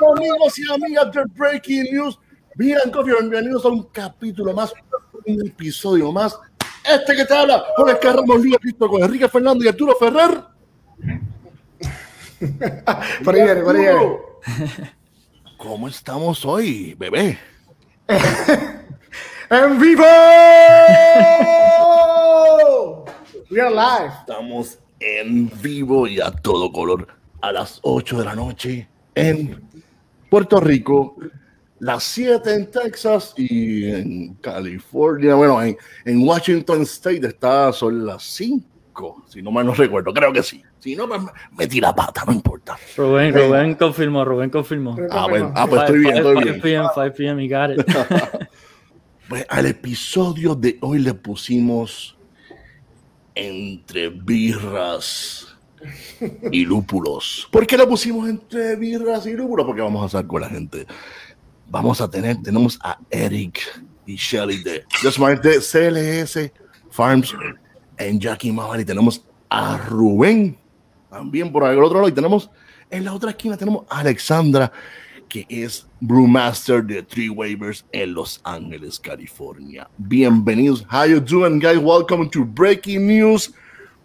[0.00, 2.18] Amigos y amigas de Breaking News.
[2.56, 4.74] Miran, Coffee, bienvenidos a un capítulo más,
[5.24, 6.36] un episodio más.
[6.84, 10.42] Este que te habla, Jorge Carramos Liga Cristo con Enrique Fernández y Arturo Ferrer.
[13.24, 14.18] por ahí viene, por ahí viene.
[15.56, 17.38] ¿Cómo estamos hoy, bebé?
[19.50, 20.04] ¡En vivo!
[23.50, 24.12] We are live.
[24.20, 27.06] Estamos en vivo y a todo color
[27.40, 29.62] a las 8 de la noche en
[30.30, 31.16] Puerto Rico,
[31.80, 38.22] las 7 en Texas y en California, bueno, en, en Washington State está, son las
[38.22, 40.62] 5, si no mal no recuerdo, creo que sí.
[40.78, 41.20] Si no, pues
[41.56, 42.76] metí la pata, no importa.
[42.96, 44.96] Rubén, Rubén confirmó, Rubén confirmó.
[45.10, 46.60] Ah, bueno, ah, pues estoy bien, estoy 5 bien.
[46.60, 47.86] p.m., 5 p.m., you got it.
[49.26, 52.14] Pues al episodio de hoy le pusimos
[53.34, 55.53] entre birras
[56.50, 57.48] y lúpulos.
[57.50, 59.66] ¿Por qué le pusimos entre birras y lúpulos?
[59.66, 60.86] Porque vamos a estar con la gente.
[61.68, 63.60] Vamos a tener, tenemos a Eric
[64.06, 66.52] y Shelly de Just de CLS
[66.90, 67.34] Farms
[67.96, 70.58] en Jackie Mahal y tenemos a Rubén
[71.10, 72.50] también por el otro lado y tenemos
[72.90, 74.70] en la otra esquina tenemos a Alexandra
[75.28, 79.88] que es Brewmaster de Three Waivers en Los Ángeles, California.
[79.96, 80.84] Bienvenidos.
[80.92, 81.78] How you doing, guys?
[81.78, 83.52] Welcome to Breaking News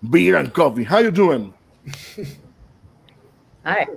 [0.01, 0.85] Beer and Coffee.
[0.85, 1.53] How you doing?
[3.65, 3.87] Hi.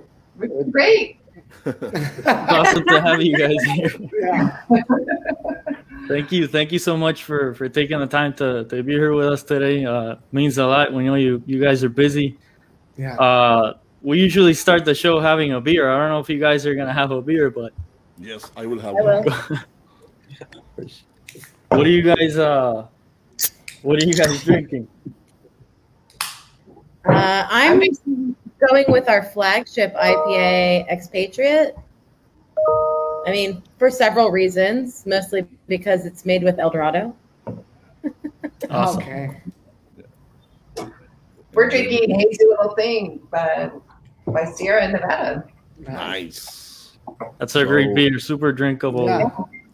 [0.71, 1.19] Great.
[1.65, 3.91] awesome to have you guys here.
[4.19, 4.57] Yeah.
[6.07, 9.13] Thank you, thank you so much for for taking the time to to be here
[9.13, 9.85] with us today.
[9.85, 10.91] Uh, means a lot.
[10.91, 12.37] We know you you guys are busy.
[12.97, 13.15] Yeah.
[13.15, 15.89] Uh, we usually start the show having a beer.
[15.89, 17.71] I don't know if you guys are gonna have a beer, but
[18.19, 19.23] Yes, I will have I one.
[21.69, 22.85] what are you guys uh
[23.81, 24.87] what are you guys drinking?
[27.05, 31.75] Uh, I'm going with our flagship IPA Expatriate.
[33.25, 37.15] I mean, for several reasons, mostly because it's made with Eldorado.
[38.69, 39.03] Awesome.
[39.03, 39.41] Okay.
[41.53, 43.69] We're drinking Hazy Little Thing by,
[44.25, 45.45] by Sierra Nevada.
[45.79, 46.97] Nice.
[47.37, 49.05] That's a great So- beer, super drinkable.
[49.05, 49.29] Yeah.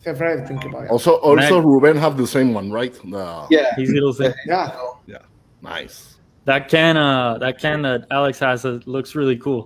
[0.05, 0.83] It's drinkable.
[0.83, 0.89] Yeah.
[0.89, 2.93] Also, also Ruben have the same one, right?
[2.93, 3.73] The- Yeah.
[3.75, 4.33] Hazy Little Thing.
[4.45, 4.75] Yeah.
[5.61, 6.17] Nice.
[6.49, 9.61] That can uh that can that Alex has uh, looks really cool.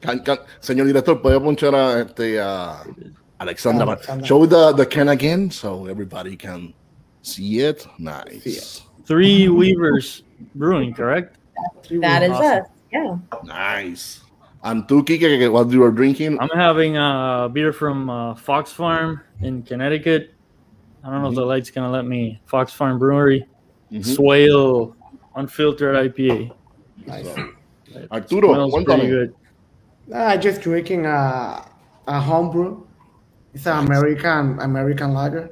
[0.00, 2.82] Can- can- señor director, puede ponchar a, este, a
[3.38, 3.86] Alexandra.
[3.86, 4.26] Alexandra.
[4.26, 6.74] Show the, the can again so everybody can
[7.22, 7.86] see it.
[8.00, 8.42] Nice.
[8.42, 8.82] See it.
[9.06, 10.24] Three Weavers
[10.56, 11.38] Brewing, correct?
[12.00, 12.62] That is Awesome.
[12.62, 12.68] us.
[12.92, 13.18] Yeah.
[13.44, 14.22] Nice.
[14.64, 16.40] And two Kike, what you are drinking?
[16.40, 20.34] I'm having a beer from uh, Fox Farm in Connecticut.
[21.04, 22.40] I don't know if the light's gonna let me.
[22.46, 23.46] Fox Farm Brewery,
[23.92, 24.04] Mhm.
[24.04, 24.96] Swale
[25.36, 26.50] Unfiltered IPA.
[27.06, 27.28] Nice.
[28.10, 29.34] Arturo, Smells pretty good.
[30.14, 31.64] I just drinking a
[32.06, 32.82] a homebrew.
[33.54, 35.50] It's an American American lager.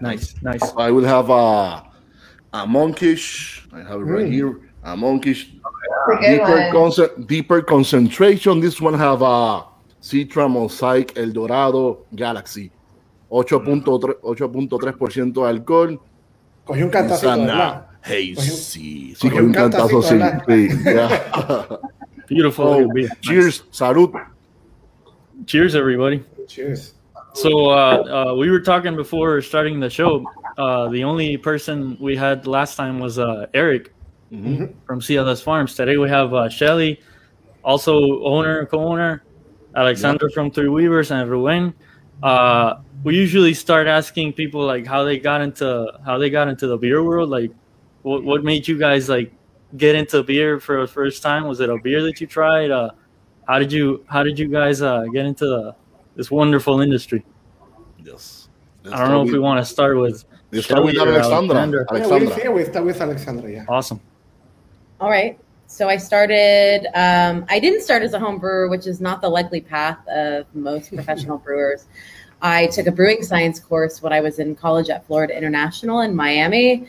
[0.00, 0.62] Nice, nice.
[0.76, 1.82] I will have a,
[2.52, 3.66] a monkish.
[3.72, 4.32] I have it right Mm.
[4.32, 4.60] here.
[4.84, 5.50] A monkish
[6.08, 6.72] That's a good deeper, one.
[6.72, 8.60] conce- deeper concentration.
[8.60, 9.64] This one have a
[10.00, 12.70] Citra Mosaic El Dorado Galaxy.
[13.30, 15.98] 8.3% 8.3% alcohol.
[16.64, 18.42] Cogí un cantacito, Sana ¿verdad?
[18.42, 19.14] Hazy.
[19.14, 20.14] Sí, cogí con un un cantazo, sí.
[20.46, 21.78] sí, yeah.
[22.28, 23.08] Beautiful Oh, little beer.
[23.08, 23.18] Nice.
[23.22, 23.64] cheers.
[23.70, 24.12] Salud.
[25.46, 26.22] Cheers, everybody.
[26.46, 26.94] Cheers.
[27.34, 30.24] So uh, uh, we were talking before starting the show.
[30.56, 33.92] Uh, the only person we had last time was uh, Eric
[34.32, 34.74] Mhm.
[34.86, 35.74] from CLS Farms.
[35.74, 37.00] Today we have uh, Shelly,
[37.64, 39.22] also owner, co-owner,
[39.74, 41.72] Alexander from Three Weavers, and Ruben.
[42.22, 42.74] Uh,
[43.04, 46.76] we usually start asking people like how they got into how they got into the
[46.76, 47.30] beer world.
[47.30, 47.52] Like,
[48.02, 49.32] what what made you guys like
[49.76, 51.46] get into beer for the first time?
[51.46, 52.70] Was it a beer that you tried?
[52.70, 52.90] Uh,
[53.46, 55.74] how did you how did you guys uh, get into the,
[56.16, 57.24] this wonderful industry?
[58.02, 58.48] Yes.
[58.84, 61.56] I don't know if we want to start with Let's start with Shelly or Alexandra.
[61.56, 61.86] Alexander.
[61.90, 62.60] Yeah, we, Alexandra.
[62.60, 63.64] yeah, start with Alexandra, yeah.
[63.68, 64.00] awesome.
[65.00, 65.38] All right.
[65.66, 69.28] So I started, um, I didn't start as a home brewer, which is not the
[69.28, 71.86] likely path of most professional brewers.
[72.40, 76.14] I took a brewing science course when I was in college at Florida International in
[76.14, 76.86] Miami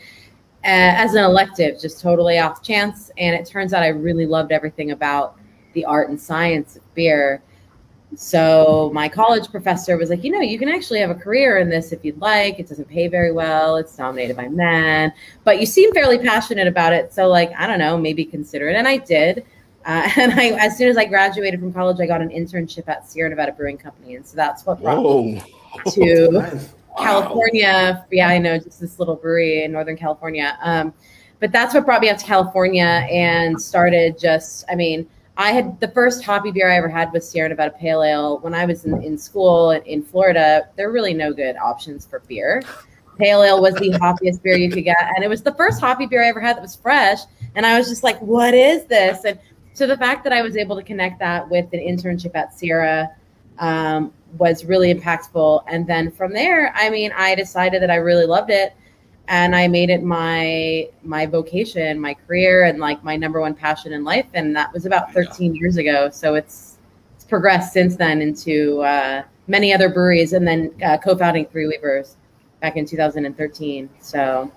[0.64, 3.10] as an elective, just totally off chance.
[3.18, 5.36] And it turns out I really loved everything about
[5.72, 7.42] the art and science of beer.
[8.16, 11.68] So my college professor was like, you know, you can actually have a career in
[11.68, 12.58] this if you'd like.
[12.58, 13.76] It doesn't pay very well.
[13.76, 15.12] It's dominated by men,
[15.44, 17.14] but you seem fairly passionate about it.
[17.14, 18.76] So like, I don't know, maybe consider it.
[18.76, 19.46] And I did.
[19.84, 23.08] Uh, and I, as soon as I graduated from college, I got an internship at
[23.08, 25.42] Sierra Nevada Brewing Company, and so that's what brought me
[25.84, 25.90] Whoa.
[25.92, 26.60] to
[27.02, 28.06] California.
[28.10, 30.58] Yeah, I know, just this little brewery in Northern California.
[30.62, 30.92] Um,
[31.38, 35.80] but that's what brought me out to California and started just, I mean, I had
[35.80, 38.38] the first hoppy beer I ever had was Sierra Nevada Pale Ale.
[38.40, 42.20] When I was in, in school in Florida, there are really no good options for
[42.28, 42.62] beer.
[43.16, 46.06] Pale Ale was the hoppiest beer you could get, and it was the first hoppy
[46.06, 47.20] beer I ever had that was fresh.
[47.54, 49.38] And I was just like, "What is this?" And
[49.72, 53.10] so the fact that I was able to connect that with an internship at Sierra
[53.58, 55.64] um, was really impactful.
[55.66, 58.74] And then from there, I mean, I decided that I really loved it,
[59.28, 63.92] and I made it my my vocation, my career, and like my number one passion
[63.92, 64.26] in life.
[64.34, 66.10] And that was about 13 years ago.
[66.10, 66.78] So it's
[67.14, 72.16] it's progressed since then into uh, many other breweries, and then uh, co-founding Three Weavers
[72.60, 73.88] back in 2013.
[74.00, 74.50] So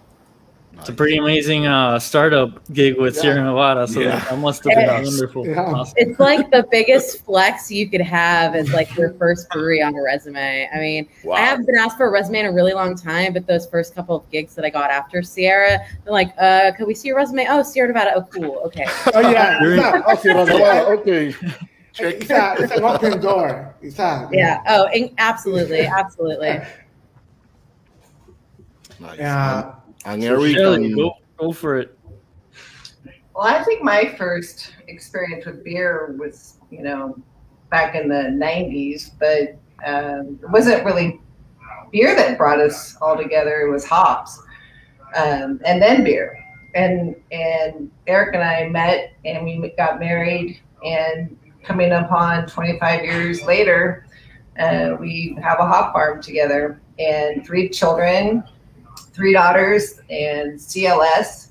[0.80, 3.88] It's a pretty amazing uh, startup gig with Sierra Nevada.
[3.88, 4.20] So Yeah.
[4.20, 5.06] that must have been Yes.
[5.06, 5.48] wonderful.
[5.48, 5.62] Yeah.
[5.62, 5.94] Awesome.
[5.98, 10.02] it's like the biggest flex you could have as like your first brewery on a
[10.02, 10.68] resume.
[10.74, 11.36] I mean, Wow.
[11.36, 13.96] I haven't been asked for a resume in a really long time, but those first
[13.96, 17.18] couple of gigs that I got after Sierra, they're like, uh, could we see your
[17.18, 17.46] resume?
[17.50, 18.14] Oh, Sierra Nevada.
[18.16, 18.62] Oh, cool.
[18.66, 18.86] Okay.
[19.14, 21.28] Oh yeah, You're- it's a, Oh, okay.
[22.00, 23.74] it's, a, it's an open door.
[23.81, 24.62] It's a, Yeah.
[24.68, 25.81] Oh, and absolutely.
[25.86, 26.60] Absolutely.
[29.00, 29.18] Nice.
[29.20, 29.75] Yeah.
[30.06, 31.98] And Eric, Shelly, and- go, go for it.
[33.36, 37.18] Well, I think my first experience with beer was, you know,
[37.72, 41.20] back in the 90s, but um, it wasn't really
[41.92, 43.62] beer that brought us all together.
[43.62, 44.40] It was hops
[45.16, 46.38] um, and then beer.
[46.76, 53.42] And, and Eric and I met and we got married and coming upon 25 years
[53.44, 54.06] later,
[54.60, 58.44] uh, we have a hop farm together and three children,
[59.12, 61.50] three daughters, and CLS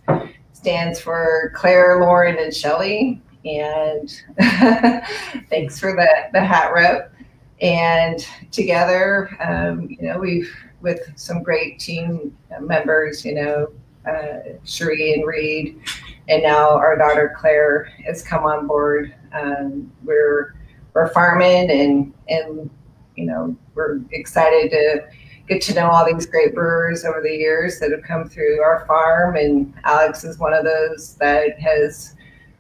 [0.53, 3.21] stands for Claire, Lauren, and Shelly.
[3.45, 4.09] And
[5.51, 7.13] thanks for the, the hat rep.
[7.61, 10.53] And together, um, you know, we've
[10.83, 13.73] with some great team members, you know,
[14.07, 15.81] uh, Cherie and Reed,
[16.29, 19.15] and now our daughter Claire has come on board.
[19.33, 20.55] Um, we're
[20.93, 22.71] we're farming and and
[23.17, 25.07] you know we're excited to
[25.49, 28.85] get to know all these great brewers over the years that have come through our
[28.87, 29.37] farm.
[29.37, 32.15] And Alex is one of those that has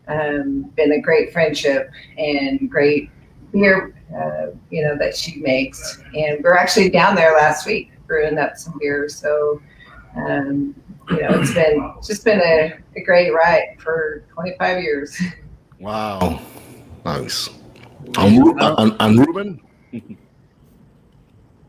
[0.08, 3.10] um, been a great friendship and great
[3.52, 6.02] beer, uh, you know, that she makes.
[6.14, 9.08] And we're actually down there last week brewing up some beer.
[9.08, 9.62] So,
[10.16, 10.74] um,
[11.10, 15.20] you know, it's been it's just been a, a great ride for 25 years.
[15.78, 16.40] wow.
[17.04, 17.48] Nice.
[18.18, 19.60] And, Ru- and, and Ruben?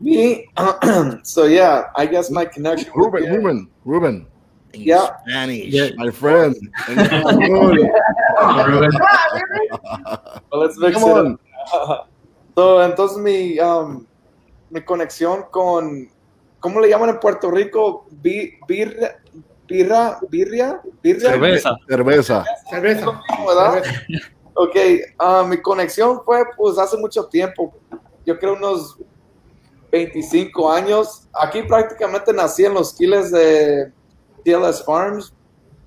[0.04, 0.44] Me,
[1.24, 2.92] so yeah, I guess my connection.
[2.94, 4.26] with Ruben, beer- Ruben, Ruben.
[4.74, 5.16] Yeah.
[5.26, 5.90] Spanish, Yeah.
[5.96, 6.54] my friend.
[6.88, 7.88] Ruben.
[7.88, 8.90] Come on, really?
[10.50, 11.38] Well, let's mix Come it on.
[11.72, 12.10] up.
[12.56, 14.06] So, entonces mi, um,
[14.70, 16.08] mi conexión con,
[16.60, 18.06] ¿cómo le llaman en Puerto Rico?
[18.22, 19.16] Bi- birra,
[19.66, 21.30] birra, birria, birria.
[21.30, 21.76] Cerveza.
[21.88, 22.44] Cerveza.
[22.70, 23.06] Cerveza.
[23.44, 23.82] ¿verdad?
[23.82, 24.26] Cerveza.
[24.54, 24.76] Ok,
[25.18, 27.74] ah, mi conexión fue pues hace mucho tiempo,
[28.24, 28.98] yo creo unos
[29.94, 31.28] 25 años.
[31.32, 33.92] Aquí prácticamente nací en los quiles de
[34.44, 35.32] TLS Farms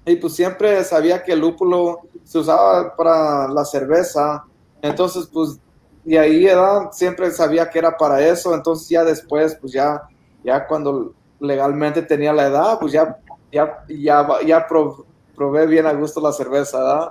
[0.05, 4.43] y pues siempre sabía que el lúpulo se usaba para la cerveza.
[4.81, 5.59] Entonces pues
[6.05, 6.89] de ahí ¿verdad?
[6.91, 8.53] siempre sabía que era para eso.
[8.55, 10.01] Entonces ya después pues ya,
[10.43, 13.17] ya cuando legalmente tenía la edad pues ya,
[13.51, 17.09] ya, ya, ya pro- probé bien a gusto la cerveza, ¿verdad?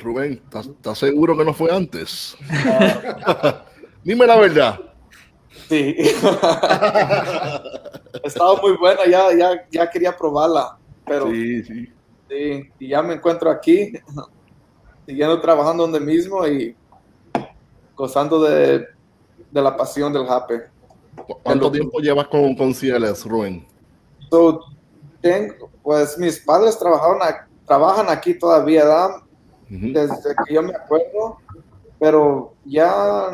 [0.00, 2.36] Rubén, ¿estás estás seguro que no fue antes?
[4.04, 4.80] Dime la verdad.
[5.72, 5.96] Sí.
[8.22, 10.76] Estaba muy buena, ya, ya, ya quería probarla,
[11.06, 11.62] pero sí.
[11.64, 11.86] Sí,
[12.28, 12.70] sí.
[12.78, 13.94] y ya me encuentro aquí,
[15.06, 16.76] siguiendo trabajando donde mismo y
[17.96, 18.80] gozando de,
[19.50, 20.64] de la pasión del jape.
[21.26, 23.66] ¿Cu- ¿Cuánto tiempo llevas con, con Cieles, Rubén?
[24.30, 24.60] So,
[25.22, 27.18] tengo, pues mis padres trabajaron
[27.66, 28.84] trabajan aquí todavía,
[29.70, 31.38] desde que yo me acuerdo,
[31.98, 33.30] pero ya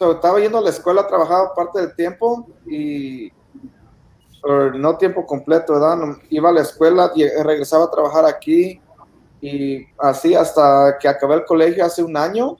[0.00, 3.32] estaba yendo a la escuela, trabajaba parte del tiempo y
[4.42, 5.96] or, no tiempo completo, ¿verdad?
[5.96, 8.80] No- Iba a la escuela y regresaba a trabajar aquí
[9.40, 12.56] y así hasta que acabé el colegio hace un año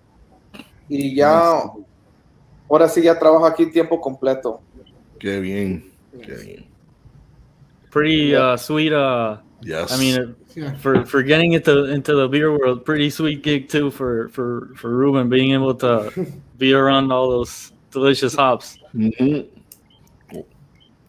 [0.88, 1.62] y ya,
[2.68, 4.60] ahora sí ya trabajo aquí tiempo completo.
[5.18, 5.92] Qué bien.
[6.22, 6.68] Qué bien.
[7.90, 8.92] Pretty uh, sweet.
[8.92, 9.90] Uh, Yes.
[9.92, 10.74] I mean, Yeah.
[10.78, 14.90] for for getting into into the beer world, pretty sweet gig too for for for
[14.90, 16.10] Ruben being able to
[16.58, 18.78] be around all those delicious hops.
[18.94, 19.46] Ujú.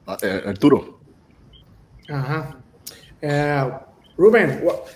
[0.09, 0.97] Ah, eh, Arturo.
[2.09, 2.43] Uh-huh.
[3.21, 3.79] Uh,
[4.17, 4.89] Ruben, what,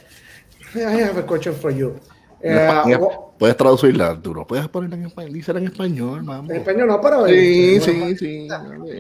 [0.76, 2.00] I have a question for you.
[2.44, 4.46] Uh, what- Puedes traducirla, Arturo.
[4.48, 5.34] Puedes ponerla en español.
[5.34, 6.50] Dísela en español, vamos.
[6.50, 7.26] en español no, pero...
[7.28, 8.48] Sí, eh, sí, sí.
[8.48, 9.00] dale.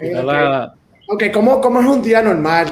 [0.00, 0.24] eh, Ya ok.
[0.26, 0.74] la-
[1.08, 2.66] Ok, ¿cómo, cómo es un día normal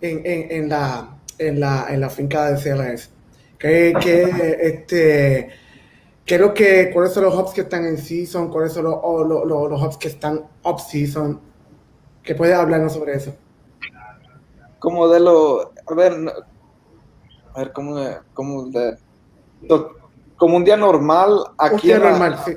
[0.00, 3.10] en, en, en la, en, la, en la finca de CLS?
[3.58, 5.50] ¿Qué, qué, este,
[6.24, 9.44] creo que cuáles son los hops que están en season, cuáles son los, o lo-
[9.44, 11.40] lo- los hops que están off season?
[12.22, 13.34] ¿Qué puedes hablarnos sobre eso?
[14.78, 16.14] como de lo, a ver,
[17.54, 17.96] a ver, como,
[18.32, 18.96] como de,
[19.62, 19.90] lo-
[20.36, 22.56] como un día normal Un aquí día en la- normal, sí.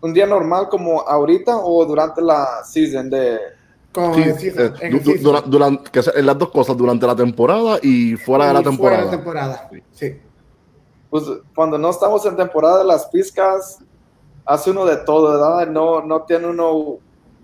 [0.00, 3.36] un día normal como ahorita o durante la season de,
[3.92, 5.22] Con Sí, el season, eh, en du- el du- season.
[5.24, 8.64] dura- durante, que en las dos cosas, durante la temporada y fuera de la Y
[8.64, 8.96] temporada.
[9.02, 10.18] Fuera de temporada, sí.
[11.10, 13.78] pues cuando no estamos en temporada de las pizcas,
[14.46, 15.66] hace uno de todo, ¿verdad?
[15.70, 16.98] No, no tiene uno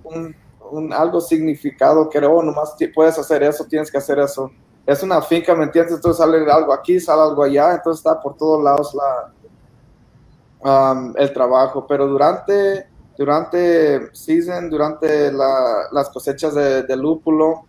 [0.04, 0.34] un,
[0.70, 4.50] un algo significado que, oh, nomás puedes hacer eso, tienes que hacer eso.
[4.86, 5.96] Es una finca, ¿me entiendes?
[5.96, 8.94] Entonces sale algo aquí, sale algo allá, entonces está por todos lados
[10.62, 11.86] la, um, el trabajo.
[11.86, 12.86] Pero durante,
[13.18, 17.64] durante season, durante la- las cosechas de, de lúpulo,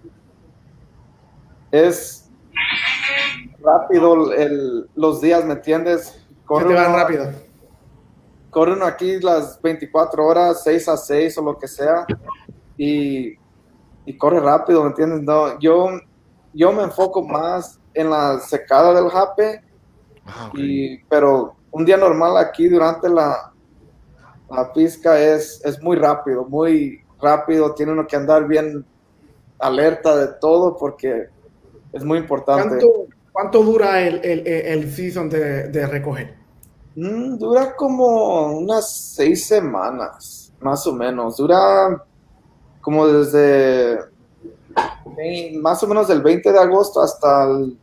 [1.72, 2.30] es
[3.62, 6.24] rápido el- los días, ¿me entiendes?
[6.70, 7.24] Te van rápido.
[8.52, 12.06] corre uno aquí las 24 horas, 6 a 6 o lo que sea,
[12.78, 13.34] y,
[14.06, 15.22] y corre rápido, ¿me entiendes?
[15.22, 15.90] No, yo,
[16.54, 19.62] yo me enfoco más en la secada del jape,
[20.32, 23.49] Ah, y, pero un día normal aquí durante la,
[24.52, 28.86] la pizca es, es muy rápido, muy rápido, tiene uno que andar bien
[29.60, 31.28] alerta de todo porque
[31.92, 32.68] es muy importante.
[32.68, 32.88] ¿Cuánto,
[33.32, 36.36] cuánto dura el, el, el season de, de recoger?
[36.96, 41.38] Mm, dura como unas seis semanas, más o menos.
[41.38, 42.04] Dura
[42.82, 44.00] como desde
[45.60, 47.78] más o menos del 20 de agosto hasta el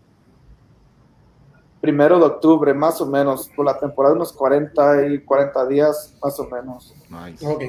[1.80, 3.48] primero de octubre, más o menos.
[3.54, 6.94] Por la temporada, unos 40 y 40 días, más o menos.
[7.10, 7.44] Nice.
[7.46, 7.62] Ok.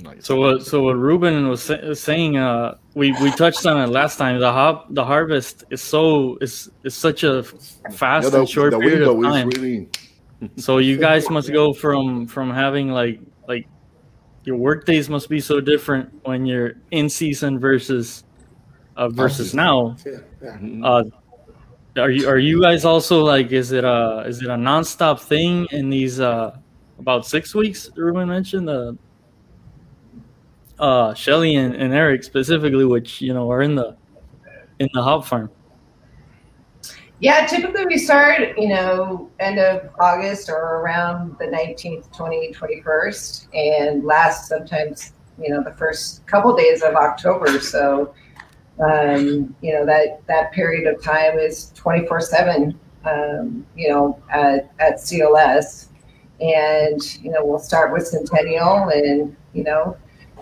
[0.00, 0.24] Nice.
[0.26, 0.62] So what?
[0.62, 4.38] So what Ruben was sa- saying, uh, we we touched on it last time.
[4.38, 7.42] The hop, the harvest is so is is such a
[7.90, 9.48] fast Yeah, the, and short the period of time.
[9.50, 9.88] really
[10.56, 13.66] So you guys must go from from having like like
[14.44, 18.22] your work days must be so different when you're in season versus
[18.96, 19.96] uh, versus now.
[19.98, 20.86] Sí, ya.
[20.86, 21.02] Uh,
[21.98, 25.66] are you are you guys also like is it a is it a nonstop thing
[25.70, 26.56] in these uh
[26.98, 28.92] about six weeks Ruben mentioned uh
[30.78, 33.96] uh Shelly and, and Eric specifically which you know are in the
[34.78, 35.50] in the hop farm.
[37.20, 43.48] Yeah, typically we start, you know, end of August or around the 19th, 20, 21st,
[43.54, 47.58] and last sometimes, you know, the first couple days of October.
[47.58, 48.14] So,
[48.80, 54.70] um, you know, that, that period of time is 24 7, um, you know, at,
[54.78, 55.88] at CLS.
[56.40, 59.96] And, you know, we'll start with Centennial and, you know,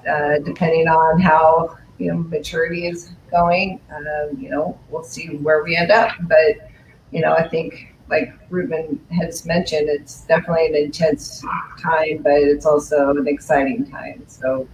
[0.08, 5.64] uh, depending on how, you know, maturity is going, um, you know, we'll see where
[5.64, 6.10] we end up.
[6.22, 6.68] But,
[7.10, 11.42] you know, I think like Ruben has mentioned, it's definitely an intense
[11.80, 14.22] time, but it's also an exciting time.
[14.26, 14.68] So,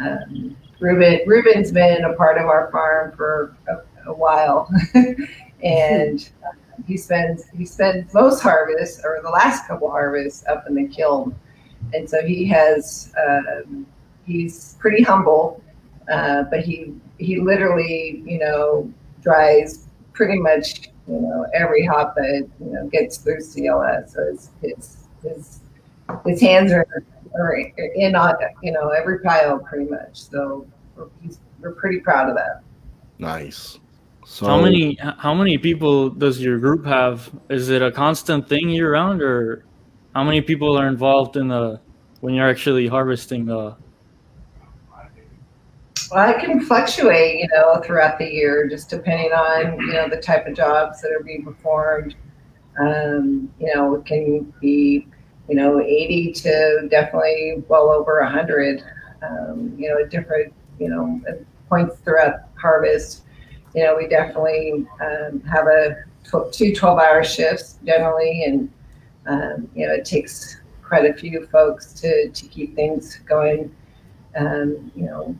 [0.00, 4.68] um, Ruben, Ruben's been a part of our farm for a, a while,
[5.62, 6.50] and uh,
[6.86, 11.34] he spends he spends most harvests or the last couple harvests up in the kiln,
[11.92, 13.86] and so he has um,
[14.26, 15.62] he's pretty humble,
[16.10, 22.48] uh, but he he literally you know dries pretty much you know every hop that
[22.60, 24.10] you know gets through CLS.
[24.10, 25.60] So his his,
[26.26, 26.86] his hands are,
[27.34, 30.22] are in on you know every pile pretty much.
[30.30, 31.08] So we're,
[31.60, 32.62] we're pretty proud of that.
[33.18, 33.78] nice.
[34.26, 37.30] So How many how many people does your group have?
[37.50, 39.66] Is it a constant thing year round, or
[40.14, 41.80] how many people are involved in the
[42.20, 43.76] when you're actually harvesting the?
[46.10, 50.18] Well, it can fluctuate, you know, throughout the year, just depending on, you know, the
[50.18, 52.14] type of jobs that are being performed.
[52.78, 55.06] Um, you know, it can be,
[55.48, 58.82] you know, 80 to definitely well over 100,
[59.22, 61.20] um, you know, different, you know,
[61.68, 63.22] points throughout harvest.
[63.74, 68.70] You know, we definitely um, have a tw- two 12 hour shifts generally, and,
[69.26, 73.74] um, you know, it takes quite a few folks to, to keep things going,
[74.36, 75.38] um, you know,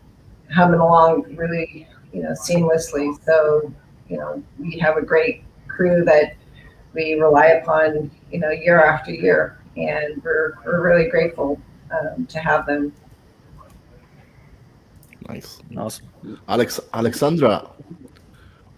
[0.53, 3.17] humming along really, you know, seamlessly.
[3.25, 3.73] So,
[4.09, 6.35] you know, we have a great crew that
[6.95, 12.39] we rely upon, you know, year after year, and we're we're really grateful um, to
[12.39, 12.93] have them.
[15.29, 15.61] nice.
[15.77, 16.07] Awesome.
[16.49, 17.71] Alex Alexandra,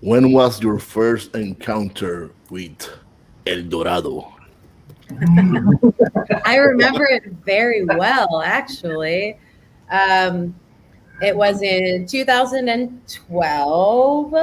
[0.01, 2.89] when was your first encounter with
[3.47, 4.33] El Dorado?
[6.45, 9.39] I remember it very well, actually.
[9.91, 10.55] Um,
[11.23, 14.35] it was in 2012.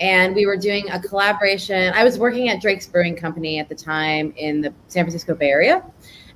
[0.00, 1.92] And we were doing a collaboration.
[1.94, 5.50] I was working at Drake's Brewing Company at the time in the San Francisco Bay
[5.50, 5.82] Area,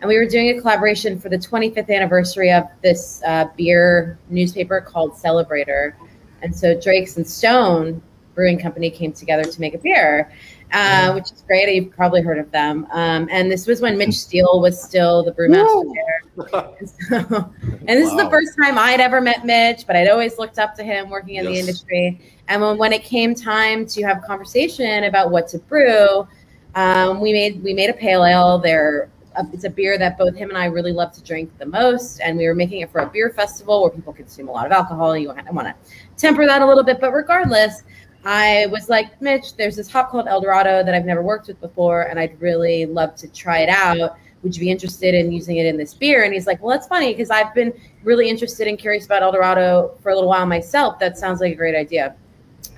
[0.01, 4.81] and we were doing a collaboration for the 25th anniversary of this uh, beer newspaper
[4.81, 5.95] called Celebrator.
[6.43, 8.03] And so Drake's and Stone
[8.35, 10.33] Brewing Company came together to make a beer,
[10.73, 11.75] uh, which is great.
[11.75, 12.87] You've probably heard of them.
[12.93, 16.75] Um, and this was when Mitch Steele was still the brewmaster there.
[16.79, 16.89] And,
[17.29, 18.19] so, and this wow.
[18.19, 21.11] is the first time I'd ever met Mitch, but I'd always looked up to him
[21.11, 21.53] working in yes.
[21.53, 22.21] the industry.
[22.49, 26.27] And when, when it came time to have a conversation about what to brew,
[26.75, 28.59] um, we made we made a pale ale.
[28.59, 29.11] There,
[29.53, 32.37] it's a beer that both him and I really love to drink the most, and
[32.39, 35.17] we were making it for a beer festival where people consume a lot of alcohol.
[35.17, 35.75] You want to
[36.17, 37.83] temper that a little bit, but regardless,
[38.25, 41.61] I was like, Mitch, there's this hop called El Dorado that I've never worked with
[41.61, 44.17] before, and I'd really love to try it out.
[44.43, 46.25] Would you be interested in using it in this beer?
[46.25, 47.73] And he's like, Well, that's funny because I've been
[48.03, 50.99] really interested and curious about El Dorado for a little while myself.
[50.99, 52.15] That sounds like a great idea.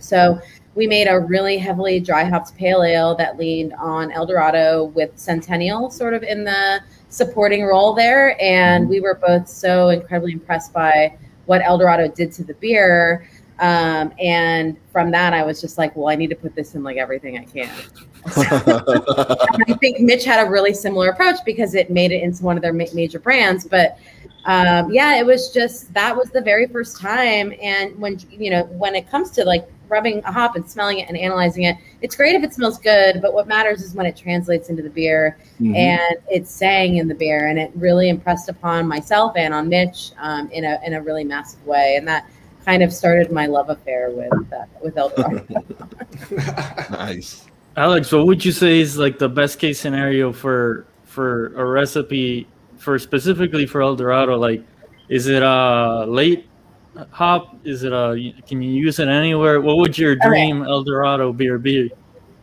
[0.00, 0.40] So
[0.74, 5.10] we made a really heavily dry hopped pale ale that leaned on El Dorado with
[5.16, 8.40] Centennial sort of in the supporting role there.
[8.40, 13.28] And we were both so incredibly impressed by what El Dorado did to the beer
[13.62, 16.82] um, and from that, I was just like, well, I need to put this in
[16.82, 17.72] like everything I can.
[18.26, 22.62] I think Mitch had a really similar approach because it made it into one of
[22.62, 23.64] their ma- major brands.
[23.64, 23.98] But
[24.46, 27.54] um, yeah, it was just that was the very first time.
[27.62, 31.08] And when you know, when it comes to like rubbing a hop and smelling it
[31.08, 33.22] and analyzing it, it's great if it smells good.
[33.22, 35.76] But what matters is when it translates into the beer mm-hmm.
[35.76, 37.46] and it's saying in the beer.
[37.46, 41.22] And it really impressed upon myself and on Mitch um, in a in a really
[41.22, 41.94] massive way.
[41.94, 42.28] And that
[42.64, 45.64] kind of started my love affair with uh, with El Dorado.
[46.90, 47.46] nice.
[47.76, 52.46] Alex, what would you say is like the best case scenario for for a recipe
[52.76, 54.36] for specifically for El Dorado?
[54.36, 54.62] Like,
[55.08, 56.48] is it a late
[57.10, 57.56] hop?
[57.64, 59.60] Is it a can you use it anywhere?
[59.60, 60.70] What would your dream okay.
[60.70, 61.90] El Dorado beer be?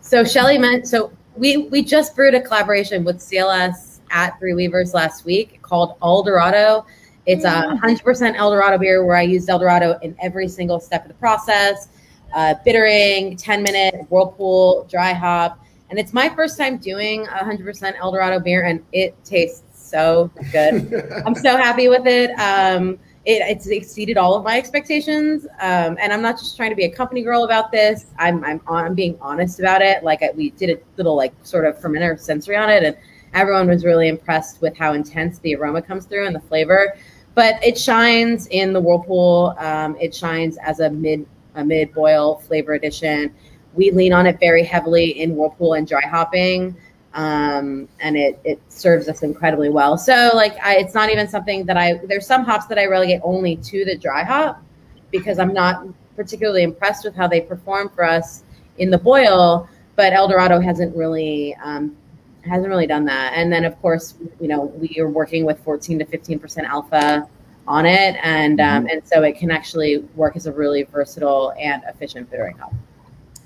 [0.01, 4.93] So Shelly meant so we we just brewed a collaboration with CLS at Three Weavers
[4.93, 6.85] last week called El Dorado
[7.29, 11.03] it's a 100% El Dorado beer where I used El Dorado in every single step
[11.03, 11.89] of the process.
[12.33, 15.63] Uh, bittering, 10 minute whirlpool, dry hop.
[15.91, 21.21] And it's my first time doing 100% El Dorado beer, and it tastes so good.
[21.25, 22.31] I'm so happy with it.
[22.39, 23.43] Um, it.
[23.47, 25.45] It's exceeded all of my expectations.
[25.59, 28.07] Um, and I'm not just trying to be a company girl about this.
[28.17, 30.03] I'm, I'm, I'm being honest about it.
[30.03, 32.97] Like I, we did a little like sort of fermenter sensory on it, and
[33.35, 36.95] everyone was really impressed with how intense the aroma comes through and the flavor
[37.39, 39.55] but it shines in the whirlpool.
[39.59, 41.25] Um, it shines as a mid
[41.55, 43.33] a mid boil flavor addition.
[43.75, 46.75] We lean on it very heavily in whirlpool and dry hopping,
[47.13, 49.97] um, and it it serves us incredibly well.
[49.97, 53.21] So like I, it's not even something that I there's some hops that I relegate
[53.23, 54.61] only to the dry hop
[55.09, 58.43] because I'm not particularly impressed with how they perform for us
[58.79, 59.69] in the boil.
[59.95, 61.95] But El Dorado hasn't really um,
[62.43, 63.33] hasn't really done that.
[63.35, 67.27] And then, of course, you know, we are working with 14 to 15 percent alpha
[67.67, 68.87] on it, and um, mm-hmm.
[68.87, 72.73] and so it can actually work as a really versatile and efficient bittering hop.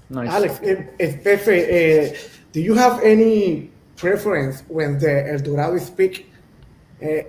[0.09, 0.29] Nice.
[0.29, 2.17] Alex, if, if uh,
[2.51, 6.29] do you have any preference when the El Dorado is peak?
[7.01, 7.23] Uh,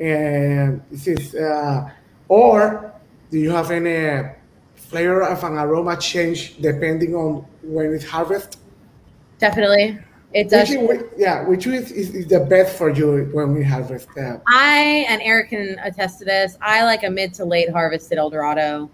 [0.00, 1.90] and this is, uh,
[2.28, 2.92] or
[3.30, 4.30] do you have any
[4.74, 8.60] flavor of an aroma change depending on when it's harvested?
[9.38, 9.98] Definitely.
[10.32, 10.70] It does.
[10.70, 14.42] Which, yeah, which is, is, the best for you when we harvest that?
[14.46, 16.56] I and Eric can attest to this.
[16.62, 18.90] I like a mid to late harvested El Dorado.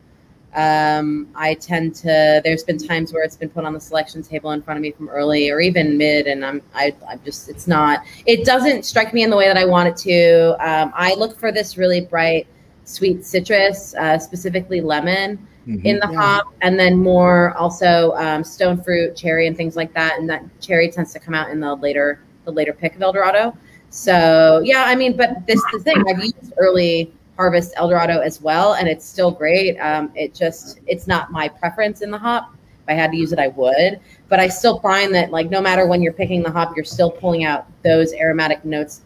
[0.54, 2.40] Um, I tend to.
[2.42, 4.92] There's been times where it's been put on the selection table in front of me
[4.92, 8.02] from early or even mid, and I'm I, I'm just it's not.
[8.24, 10.56] It doesn't strike me in the way that I want it to.
[10.66, 12.46] Um, I look for this really bright,
[12.84, 15.86] sweet citrus, uh, specifically lemon mm-hmm.
[15.86, 16.18] in the yeah.
[16.18, 20.18] hop, and then more also um, stone fruit, cherry, and things like that.
[20.18, 23.12] And that cherry tends to come out in the later the later pick of El
[23.12, 23.56] Dorado.
[23.90, 28.40] So yeah, I mean, but this the thing I've used early harvest El Dorado as
[28.40, 29.78] well, and it's still great.
[29.78, 32.52] Um, it just it's not my preference in the hop.
[32.54, 34.00] If I had to use it, I would.
[34.28, 37.10] But I still find that like no matter when you're picking the hop, you're still
[37.10, 39.02] pulling out those aromatic notes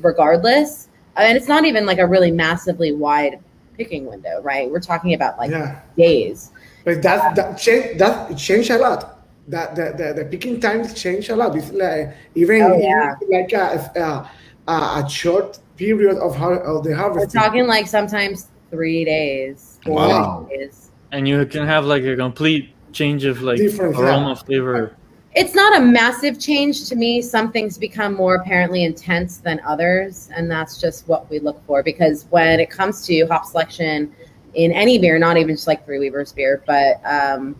[0.00, 0.88] regardless.
[1.16, 3.38] And it's not even like a really massively wide
[3.76, 4.70] picking window, right?
[4.70, 5.80] We're talking about like yeah.
[5.96, 6.50] days.
[6.84, 9.20] But that that change that changed a lot.
[9.48, 11.56] That the, the, the picking times change a lot.
[11.56, 13.14] It's like even oh, yeah.
[13.28, 14.28] like a, uh,
[14.68, 17.34] a, a, short period of how of the harvest.
[17.34, 20.46] We're talking like sometimes three days, wow.
[20.48, 20.90] days.
[21.12, 24.34] And you can have like a complete change of like Different, aroma yeah.
[24.34, 24.96] flavor
[25.34, 27.20] it's not a massive change to me.
[27.20, 31.82] Some things become more apparently intense than others, and that's just what we look for.
[31.82, 34.14] Because when it comes to hop selection
[34.54, 37.56] in any beer, not even just like Three Weavers beer, but um,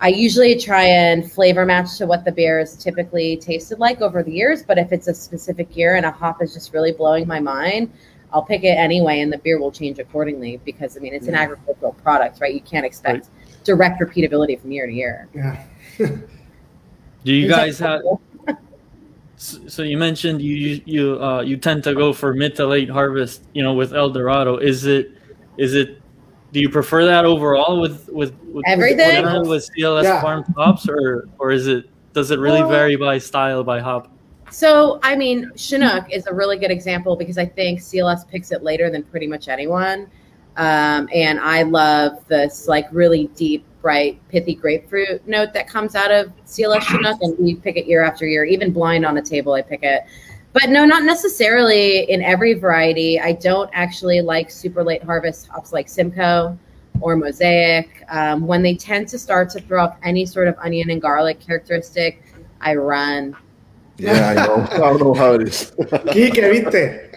[0.00, 4.22] I usually try and flavor match to what the beer is typically tasted like over
[4.22, 4.62] the years.
[4.62, 7.92] But if it's a specific year and a hop is just really blowing my mind,
[8.32, 11.34] I'll pick it anyway, and the beer will change accordingly because I mean it's an
[11.34, 12.54] agricultural product, right?
[12.54, 13.30] You can't expect
[13.64, 15.28] direct repeatability from year to year.
[15.34, 15.64] Yeah.
[17.24, 18.02] Do you guys have?
[19.42, 22.90] So you mentioned you you you, uh, you tend to go for mid to late
[22.90, 23.42] harvest.
[23.54, 25.12] You know, with El Dorado, is it
[25.56, 26.02] is it?
[26.52, 29.24] Do you prefer that overall with with, with Everything?
[29.24, 30.20] with, with CLS Yeah.
[30.20, 34.12] farm hops, or or is it does it really Well- vary by style by hop?
[34.50, 38.62] So, I mean, Chinook is a really good example because I think CLS picks it
[38.62, 40.06] later than pretty much anyone.
[40.56, 46.10] Um, and I love this like really deep, bright, pithy grapefruit note that comes out
[46.10, 48.44] of CLS Chinook, and we pick it year after year.
[48.44, 50.02] Even blind on a table, I pick it.
[50.52, 53.20] But no, not necessarily in every variety.
[53.20, 56.58] I don't actually like super late harvest hops like Simcoe
[57.00, 58.04] or Mosaic.
[58.08, 61.38] Um, when they tend to start to throw up any sort of onion and garlic
[61.38, 62.22] characteristic,
[62.60, 63.36] I run.
[64.00, 64.54] Yeah, I know.
[64.72, 65.70] I don't know how it is.
[66.12, 67.10] Quique, viste.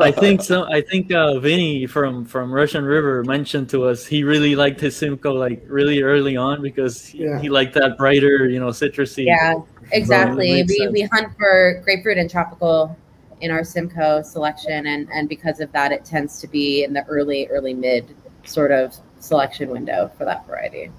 [0.00, 0.64] I think so.
[0.70, 4.96] I think uh, Vinny from from Russian River mentioned to us he really liked his
[4.96, 7.40] Simcoe like really early on because he, Yeah.
[7.40, 9.26] he liked that brighter, you know, citrusy.
[9.26, 9.54] Yeah,
[9.92, 10.62] exactly.
[10.62, 10.92] We, sense.
[10.92, 12.96] we hunt for grapefruit and tropical
[13.40, 17.04] in our Simcoe selection, and, and because of that, it tends to be in the
[17.06, 18.14] early, early mid
[18.44, 20.90] sort of selection window for that variety.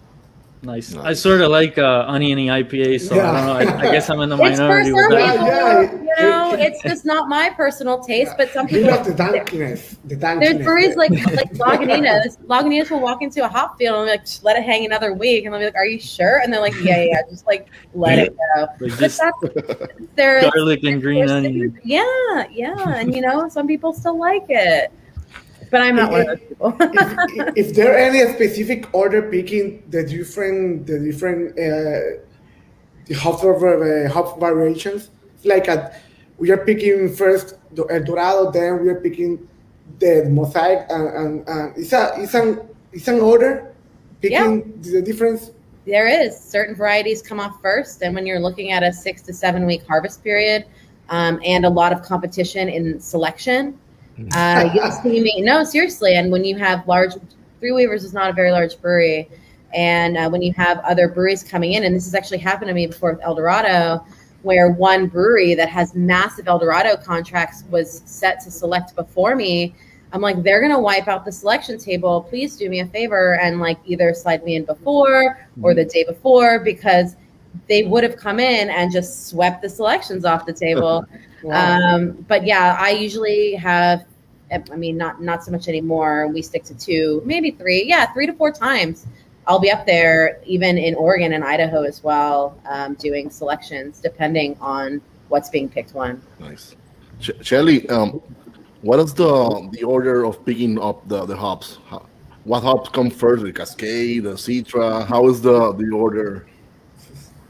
[0.65, 0.95] Nice.
[0.95, 3.31] I sort of like uh, oniony IPA, so Yeah.
[3.31, 3.75] I don't know.
[3.75, 5.35] I, I guess I'm in the It's minority with that.
[5.35, 5.91] Yeah, yeah.
[5.91, 8.91] you know, it's just not my personal taste, but some You people.
[8.95, 9.97] love the dankiness.
[10.05, 10.53] The dankiness.
[10.53, 12.37] There's breweries like like Lagunitas.
[12.47, 15.45] Lagunitas will walk into a hop field and be like, let it hang another week,
[15.45, 17.21] and they'll be like, "Are you sure?" And they're like, "Yeah, yeah, yeah.
[17.29, 19.35] just like let it go." Like But just that's
[20.51, 21.79] garlic and green onion.
[21.83, 24.91] Yeah, yeah, and you know, some people still like it,
[25.75, 26.77] but I'm not one of those people.
[26.79, 32.23] if, if there any specific order picking the different the different uh,
[33.07, 35.09] the hop uh, hop variations
[35.43, 35.99] like at,
[36.37, 39.45] we are picking first the El Dorado then we are picking
[39.99, 42.61] the mosaic and, and, and it's a it's an
[42.93, 43.75] it's an order
[44.21, 45.51] picking the difference.
[45.85, 46.39] There is.
[46.39, 49.85] Certain varieties come off first, and when you're looking at a six to seven week
[49.85, 50.65] harvest period,
[51.09, 53.77] um, and a lot of competition in selection,
[54.33, 55.41] uh, you'll see me.
[55.41, 57.13] No, seriously, and when you have large,
[57.59, 59.29] Three Weavers is not a very large brewery,
[59.73, 62.73] and uh, when you have other breweries coming in, and this has actually happened to
[62.73, 64.05] me before with El Dorado,
[64.43, 69.75] where one brewery that has massive El Dorado contracts was set to select before me.
[70.13, 72.21] I'm like, they're gonna wipe out the selection table.
[72.21, 76.05] Please do me a favor and like either slide me in before or the day
[76.05, 77.15] before because
[77.67, 81.05] they would have come in and just swept the selections off the table.
[81.45, 81.95] Wow.
[81.95, 84.05] Um, but yeah, I usually have.
[84.51, 86.27] I mean, not not so much anymore.
[86.27, 87.83] We stick to two, maybe three.
[87.85, 89.05] Yeah, three to four times.
[89.47, 94.57] I'll be up there, even in Oregon and Idaho as well, um, doing selections depending
[94.59, 95.93] on what's being picked.
[95.93, 96.21] One.
[96.39, 96.75] Nice.
[97.19, 98.21] Sh- Shelly, um,
[98.81, 101.77] what is the the order of picking up the, the hops?
[101.87, 102.07] How,
[102.43, 103.43] what hops come first?
[103.43, 105.05] The Cascade, the Citra?
[105.05, 106.47] How is the, the order?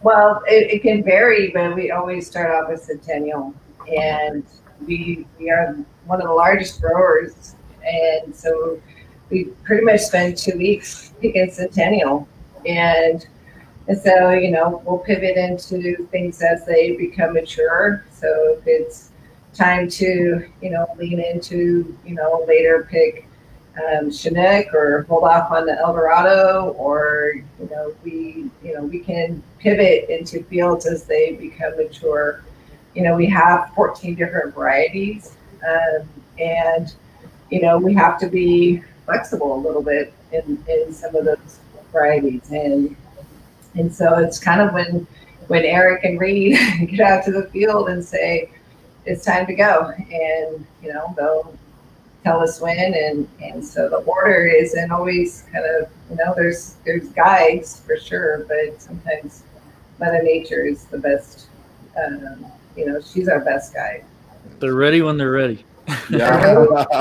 [0.01, 3.53] Well, it, it can vary, but we always start off with Centennial,
[3.87, 4.43] and
[4.85, 8.81] we we are one of the largest growers, and so
[9.29, 12.27] we pretty much spend two weeks picking Centennial,
[12.65, 13.25] and
[13.87, 18.05] and so you know we'll pivot into things as they become mature.
[18.11, 19.11] So if it's
[19.53, 23.27] time to you know lean into you know later pick
[23.83, 28.99] um, Chinook or hold off on the Eldorado, or you know we you know we
[28.99, 32.43] can pivot into fields as they become mature.
[32.95, 35.35] You know we have 14 different varieties,
[35.67, 36.07] um,
[36.39, 36.93] and
[37.49, 41.59] you know we have to be flexible a little bit in, in some of those
[41.91, 42.95] varieties, and
[43.75, 45.05] and so it's kind of when
[45.47, 46.57] when Eric and Reed
[46.89, 48.49] get out to the field and say
[49.05, 51.53] it's time to go, and you know they'll
[52.25, 56.77] tell us when and and so the order isn't always kind of you know there's
[56.83, 59.43] there's guides for sure but sometimes
[59.99, 61.47] mother nature is the best
[62.03, 62.43] um,
[62.75, 64.03] you know she's our best guide
[64.59, 65.65] They're ready when they're ready.
[66.09, 66.85] Yeah.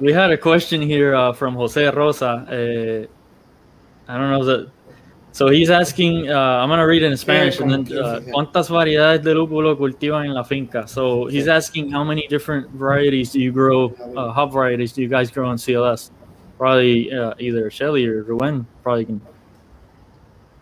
[0.00, 2.26] We had a question here uh, from Jose Rosa.
[2.26, 3.06] Uh,
[4.10, 4.70] I don't know that.
[5.32, 6.30] So he's asking.
[6.30, 10.26] Uh, I'm gonna read it in Spanish and then uh, ¿Cuántas variedades de lúpulo cultivan
[10.26, 10.86] en la finca?
[10.88, 13.94] So he's asking how many different varieties do you grow?
[14.16, 16.10] Uh, hop varieties do you guys grow in CLS?
[16.58, 19.20] Probably uh, either Shelly or Ruben probably can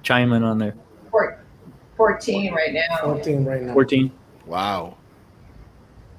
[0.03, 0.75] chime in on there.
[1.11, 1.40] Four,
[2.01, 4.11] 14 right now 14 right now 14.
[4.47, 4.97] wow.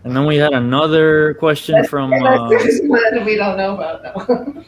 [0.03, 2.13] And then we had another question from.
[2.13, 4.63] Uh, There's one we don't know about now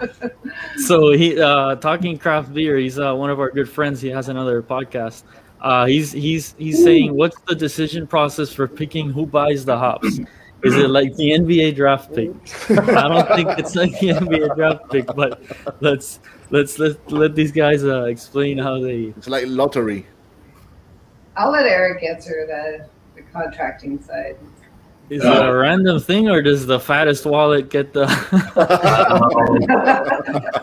[0.76, 2.78] so he uh, talking craft beer.
[2.78, 4.00] He's uh, one of our good friends.
[4.00, 5.24] He has another podcast.
[5.60, 10.20] Uh, he's he's he's saying, what's the decision process for picking who buys the hops?
[10.62, 12.30] Is it like the NBA draft pick?
[12.70, 15.42] I don't think it's like the NBA draft pick, but
[15.80, 16.20] let's
[16.50, 19.12] let's let let these guys uh, explain how they.
[19.16, 20.06] It's like lottery.
[21.36, 24.36] I'll let Eric answer the, the contracting side.
[25.10, 28.04] Is it a random thing, or does the fattest wallet get the?
[28.56, 29.60] Um,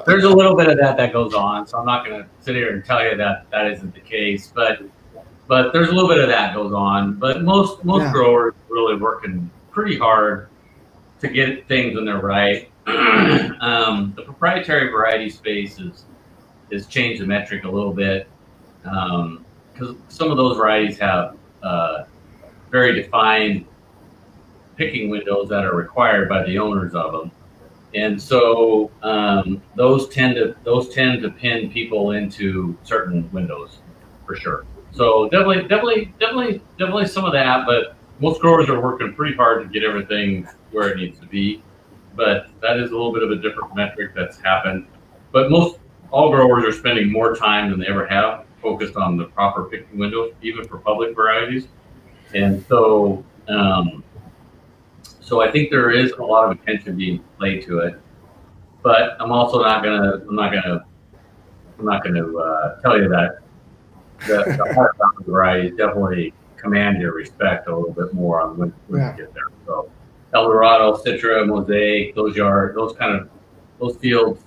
[0.08, 2.56] there's a little bit of that that goes on, so I'm not going to sit
[2.56, 4.82] here and tell you that that isn't the case, but
[5.48, 7.16] but there's a little bit of that goes on.
[7.16, 8.12] But most most Yeah.
[8.12, 10.48] growers really working pretty hard
[11.20, 12.72] to get things when they're right.
[12.88, 16.06] um, the proprietary variety space is
[16.72, 18.28] has changed the metric a little bit
[19.80, 22.04] because some of those varieties have uh,
[22.70, 23.66] very defined
[24.76, 27.32] picking windows that are required by the owners of them,
[27.94, 33.80] and so um, those tend to those tend to pin people into certain windows
[34.26, 34.66] for sure.
[34.92, 39.64] So definitely, definitely, definitely, definitely some of that, but most growers are working pretty hard
[39.64, 41.64] to get everything where it needs to be.
[42.16, 44.88] But that is a little bit of a different metric that's happened.
[45.32, 45.78] But most
[46.12, 49.98] all growers are spending more time than they ever have focused on the proper picking
[49.98, 51.68] window, even for public varieties.
[52.34, 54.04] And so, um,
[55.20, 58.00] so I think there is a lot of attention being played to it.
[58.82, 60.86] But I'm also not gonna, I'm not gonna,
[61.78, 63.40] I'm not gonna uh, tell you that
[64.28, 64.92] the, the hard
[65.26, 69.12] varieties definitely command your respect a little bit more on when, when Yeah.
[69.12, 69.44] you get there.
[69.66, 69.90] So
[70.34, 73.30] Eldorado, Citra, Mosaic, those are those kind of
[73.80, 74.42] those fields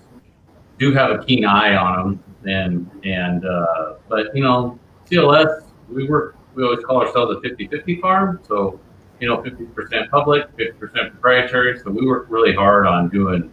[0.78, 4.78] do have a keen eye on them, and and uh, but you know
[5.10, 8.78] CLS we work we always call ourselves a 50-50 farm, so
[9.20, 10.78] you know 50% public, 50%
[11.10, 11.78] proprietary.
[11.78, 13.52] So we work really hard on doing.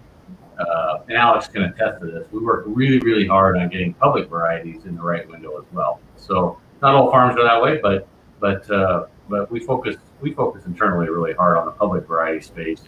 [0.60, 2.28] Uh, and Alex can attest to this.
[2.34, 6.02] We work really, really hard on getting public varieties in the right window as well.
[6.18, 8.10] So not all farms are that way, but
[8.42, 12.82] but uh, but we focus we focus internally really hard on the public variety space.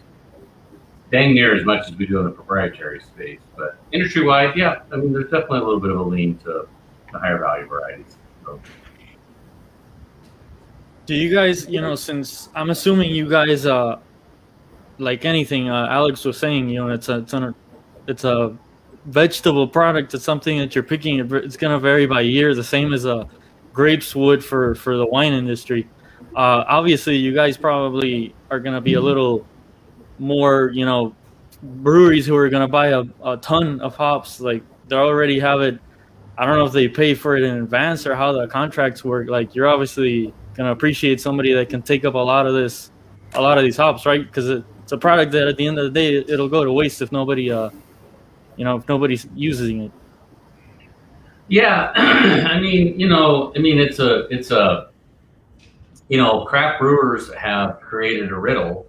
[1.12, 4.82] Dang near as much as we do in the proprietary space, but industry wide, yeah,
[4.91, 6.67] I mean, there's definitely a little bit of a lean to
[7.12, 8.17] the higher value varieties.
[8.45, 8.60] So.
[11.06, 14.00] Do you guys, you know, since I'm assuming you guys, uh,
[15.00, 17.56] like anything, uh, Alex was saying, you know, it's a, it's a,
[18.08, 18.58] it's a
[19.06, 20.13] vegetable product.
[20.13, 21.19] It's something that you're picking.
[21.34, 23.28] It's gonna vary by year, the same as a
[23.74, 25.88] grapes would for for the wine industry.
[26.36, 29.45] Uh, obviously, you guys probably are gonna be a little
[30.22, 31.16] more, you know,
[31.62, 34.40] breweries who are gonna buy a, a ton of hops.
[34.40, 35.80] Like they already have it.
[36.38, 39.30] I don't know if they pay for it in advance or how the contracts work.
[39.30, 42.92] Like you're obviously gonna appreciate somebody that can take up a lot of this,
[43.34, 44.24] a lot of these hops, right?
[44.26, 46.72] Because it, it's a product that at the end of the day it'll go to
[46.72, 47.70] waste if nobody, uh,
[48.56, 49.92] you know, if nobody's using it.
[51.48, 54.90] Yeah, I mean, you know, I mean, it's a, it's a,
[56.08, 58.86] you know, craft brewers have created a riddle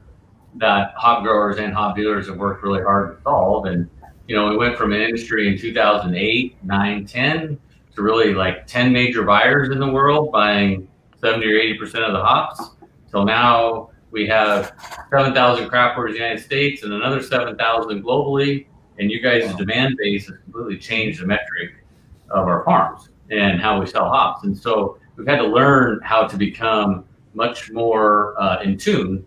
[0.56, 3.66] that hop growers and hop dealers have worked really hard to solve.
[3.66, 3.88] And,
[4.28, 7.58] you know, we went from an industry in 2008, 9, 10
[7.94, 10.88] to really like 10 major buyers in the world buying
[11.20, 12.70] 70 or 80% of the hops.
[13.10, 14.72] Till now we have
[15.10, 18.66] 7,000 craft brewers in the United States and another 7,000 globally.
[18.98, 21.84] And you guys' demand base has completely changed the metric
[22.30, 24.44] of our farms and how we sell hops.
[24.44, 29.24] And so we've had to learn how to become much more uh, in tune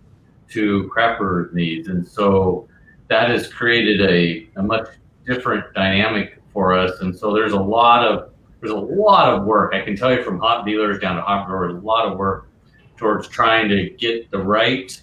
[0.56, 1.88] to craft brewers' needs.
[1.88, 2.68] And so
[3.08, 4.89] that has created a, a much
[5.26, 7.00] different dynamic for us.
[7.02, 9.76] And so there's a lot of there's a lot of work.
[9.76, 12.50] I can tell you from hop dealers down to hop growers, a lot of work
[12.98, 15.00] towards trying to get the right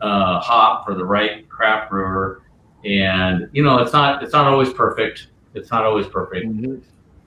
[0.00, 2.42] uh, hop for the right craft brewer.
[2.84, 5.28] And you know, it's not it's not always perfect.
[5.54, 6.46] It's not always perfect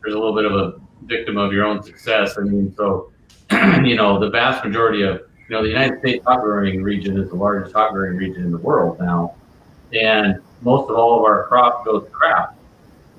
[0.07, 2.37] there's a little bit of a victim of your own success.
[2.37, 3.11] I mean, so
[3.83, 7.29] you know, the vast majority of you know the United States hop growing region is
[7.29, 9.35] the largest hop growing region in the world now,
[9.93, 12.55] and most of all of our crop goes to craft.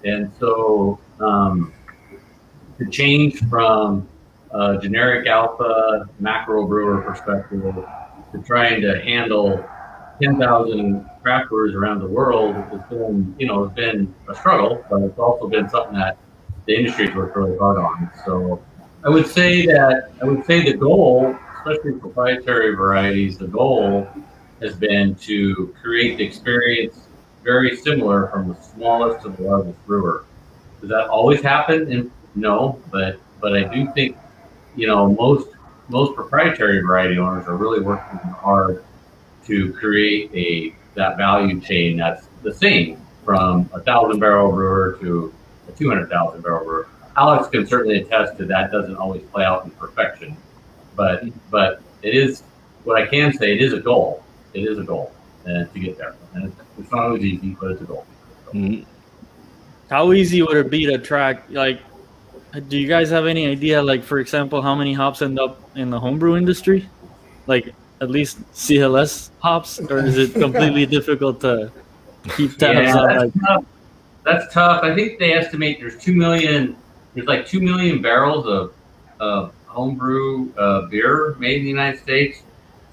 [0.05, 1.73] And so um,
[2.79, 4.09] to change from
[4.53, 7.63] a generic alpha macro brewer perspective
[8.33, 9.65] to trying to handle
[10.23, 15.03] 10,000 craft brewers around the world has been, you know, has been a struggle, but
[15.03, 16.19] it's also been something that
[16.67, 18.11] the industry's worked really hard on.
[18.25, 18.63] So
[19.05, 24.09] I would say that I would say the goal, especially proprietary varieties, the goal
[24.61, 27.01] has been to create the experience
[27.45, 30.25] very similar from the smallest to the largest brewer.
[30.81, 31.91] Does that always happen?
[31.93, 34.17] And no, but but I do think
[34.77, 35.49] you know most
[35.89, 38.85] most proprietary variety owners are really working hard
[39.47, 45.33] to create a that value chain that's the same from a thousand barrel brewer to
[45.69, 46.89] a 200,000 barrel brewer.
[47.17, 48.71] Alex can certainly attest to that.
[48.73, 50.37] Doesn't always play out in perfection,
[50.99, 52.43] but but it is
[52.85, 53.55] what I can say.
[53.55, 54.23] It is a goal.
[54.53, 55.13] It is a goal
[55.47, 58.05] uh, to get there, and it's, it's not always easy, but it's a goal.
[58.53, 58.85] Mhm.
[59.89, 61.45] How easy would it be to track?
[61.49, 61.81] Like,
[62.69, 63.83] do you guys have any idea?
[63.83, 66.87] Like, for example, how many hops end up in the homebrew industry?
[67.47, 71.71] Like, at least CLS hops, or is it completely difficult to
[72.37, 73.07] keep tabs Yeah, on?
[73.09, 73.65] that's Like, tough.
[74.25, 74.83] That's tough.
[74.83, 76.77] I think they estimate there's two million.
[77.15, 78.73] There's like two million barrels of
[79.21, 82.43] of homebrew uh, beer made in the United States.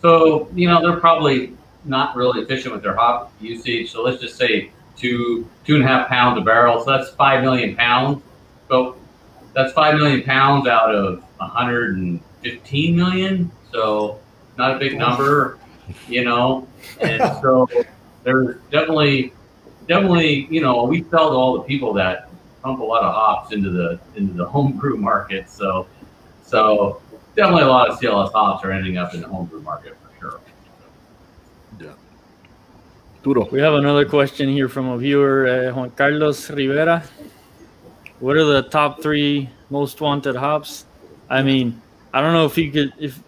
[0.01, 3.91] So you know they're probably not really efficient with their hop usage.
[3.91, 6.83] So let's just say two two and a half pounds a barrel.
[6.83, 8.21] So that's five million pounds.
[8.67, 8.97] So
[9.53, 13.51] that's five million pounds out of 115 million.
[13.71, 14.19] So
[14.57, 15.57] not a big number,
[16.07, 16.67] you know.
[16.99, 17.67] And so
[18.23, 19.33] there's definitely
[19.87, 22.29] definitely, you know, we sell to all the people that
[22.61, 25.49] pump a lot of hops into the into the homebrew market.
[25.49, 25.87] So,
[26.45, 27.01] so
[27.35, 30.39] definitely a lot of CLS hops are ending up in the homebrew market for sure.
[31.79, 31.93] Yeah.
[33.23, 33.47] Duro.
[33.51, 37.03] we have another question here from a viewer, uh, Juan Carlos Rivera.
[38.19, 40.85] What are the top three most wanted hops?
[41.29, 41.81] I mean,
[42.13, 43.21] I don't know if you could, if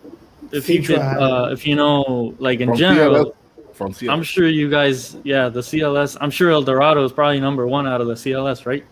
[0.51, 3.25] if you could, uh, if you know, like in From general.
[3.25, 3.33] CLS.
[3.73, 4.09] From CLS.
[4.09, 6.17] I'm sure you guys, yeah, the CLS.
[6.21, 8.85] I'm sure El Dorado is probably number one out of the CLS, right?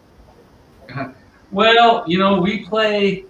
[1.51, 3.23] Well, you know, we play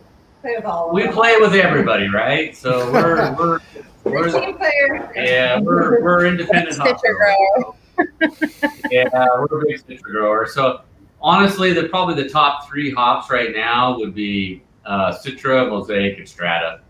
[0.45, 1.13] Play with all of we them.
[1.13, 2.55] play with everybody, right?
[2.55, 3.59] So we're we're
[4.03, 5.11] We're we're team player.
[5.15, 8.75] yeah we're we're independent hop Stitcher growers.
[8.91, 9.07] yeah,
[9.49, 10.45] we're a big citrus grower.
[10.45, 10.81] So
[11.19, 16.29] honestly, the probably the top three hops right now would be uh, Citra, Mosaic, and
[16.29, 16.81] Strata.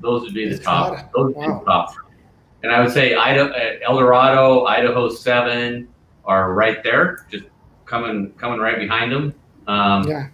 [0.00, 1.12] Those would be the top.
[1.12, 1.58] Those would be Wow.
[1.58, 2.14] the top three.
[2.62, 5.86] And I would say Idaho, uh, El Dorado, Idaho Seven
[6.24, 7.44] are right there, just
[7.84, 9.34] coming coming right behind them.
[9.66, 10.28] Um, Yeah.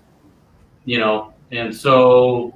[0.85, 2.55] you know, and so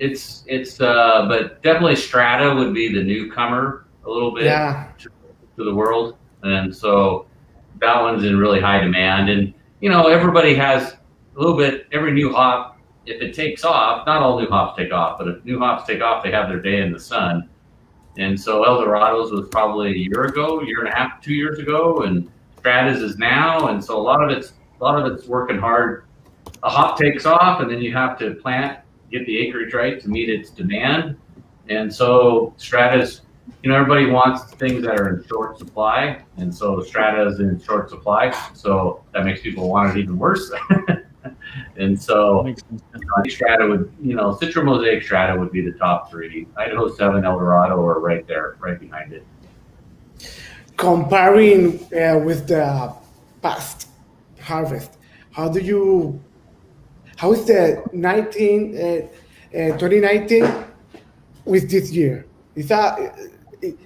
[0.00, 4.88] it's it's uh, but definitely Strata would be the newcomer a little bit Yeah.
[4.98, 7.26] to the world, and so
[7.80, 9.28] that one's in really high demand.
[9.28, 10.92] And you know, everybody has
[11.36, 11.86] a little bit.
[11.92, 15.44] Every new hop, if it takes off, not all new hops take off, but if
[15.44, 17.48] new hops take off, they have their day in the sun.
[18.16, 21.58] And so El Dorados was probably a year ago, year and a half, two years
[21.60, 23.68] ago, and Stratas is now.
[23.68, 26.04] And so a lot of it's a lot of it's working hard.
[26.64, 28.78] A hop takes off, and then you have to plant,
[29.10, 31.16] get the acreage right to meet its demand.
[31.68, 33.22] And so Stratas
[33.62, 37.60] you know, everybody wants things that are in short supply, and so Strata is in
[37.60, 40.50] short supply, so that makes people want it even worse.
[41.76, 42.82] and so Makes sense.
[43.28, 46.46] Strata would, you know, Citra Mosaic Strata would be the top three.
[46.56, 49.26] Idaho Seven, El Dorado are right there, right behind it.
[50.76, 52.94] Comparing uh, with the
[53.42, 53.88] past
[54.40, 54.98] harvest,
[55.32, 56.22] how do you?
[57.18, 60.46] How is the 19, uh, uh, 2019
[61.44, 62.24] with this year?
[62.54, 62.96] Is that
[63.60, 63.76] it,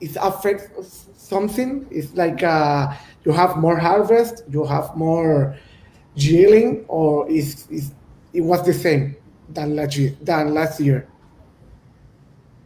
[0.00, 1.86] it affects something?
[1.88, 2.92] It's like uh,
[3.24, 5.56] you have more harvest, you have more
[6.16, 7.92] yielding, or is is
[8.32, 9.14] it was the same
[9.50, 10.16] than last year?
[10.20, 11.06] Than last year?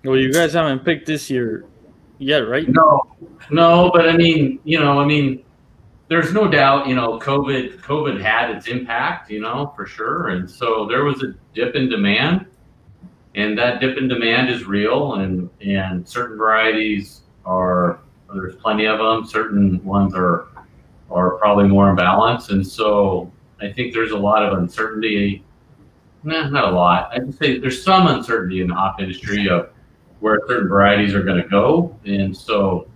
[0.05, 1.67] Well, you guys haven't picked this year
[2.17, 2.67] yet, right?
[2.67, 3.03] No,
[3.51, 5.45] no, but I mean, you know, I mean,
[6.09, 10.51] there's no doubt, you know, COVID, COVID had its impact, you know, for sure, and
[10.51, 12.47] so there was a dip in demand,
[13.35, 18.01] and that dip in demand is real, and and certain varieties are
[18.35, 20.49] there's plenty of them, certain ones are
[21.11, 22.51] are probably more in balance.
[22.51, 25.45] and so I think there's a lot of uncertainty.
[26.23, 27.11] Nah, not a lot.
[27.13, 29.71] I'd say there's some uncertainty in the hop industry of
[30.21, 32.89] where certain varieties are going to go, and so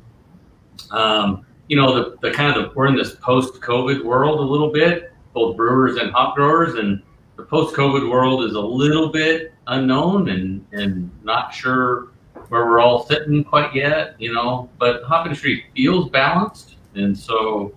[0.90, 4.72] um, you know the, the kind of the, we're in this post-COVID world a little
[4.72, 7.02] bit, both brewers and hop growers, and
[7.36, 12.08] the post-COVID world is a little bit unknown and and not sure
[12.48, 14.68] where we're all sitting quite yet, you know.
[14.78, 17.74] But hop industry feels balanced, and so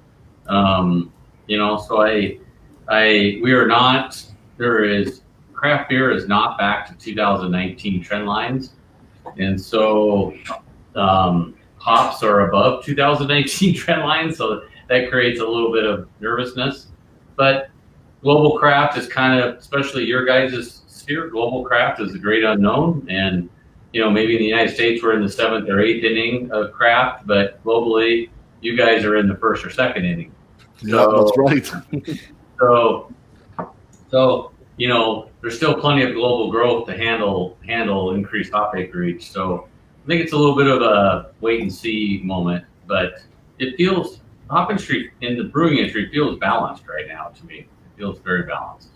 [0.48, 1.12] um,
[1.48, 2.40] you know, so I
[2.88, 4.24] I we are not
[4.58, 5.22] there is
[5.54, 8.74] craft beer is not back to 2019 trend lines.
[9.38, 10.36] And so
[10.96, 16.88] um, hops are above 2019 trend lines, so that creates a little bit of nervousness.
[17.36, 17.70] But
[18.22, 23.08] global craft is kind of, especially your guys' sphere, global craft is a great unknown.
[23.10, 23.50] And,
[23.94, 26.72] you know, maybe in the United States we're in the seventh or eighth inning of
[26.72, 28.30] craft, but globally
[28.62, 30.32] you guys are in the first or second inning.
[30.82, 31.72] Yeah, that's right.
[32.62, 33.12] So,
[34.12, 39.32] so you know, there's still plenty of global growth to handle handle increased hop acreage.
[39.32, 39.68] So,
[40.04, 43.22] I think it's a little bit of a wait and see moment, but
[43.60, 47.60] it feels hop Street in the brewing industry feels balanced right now to me.
[47.60, 48.90] It feels very balanced.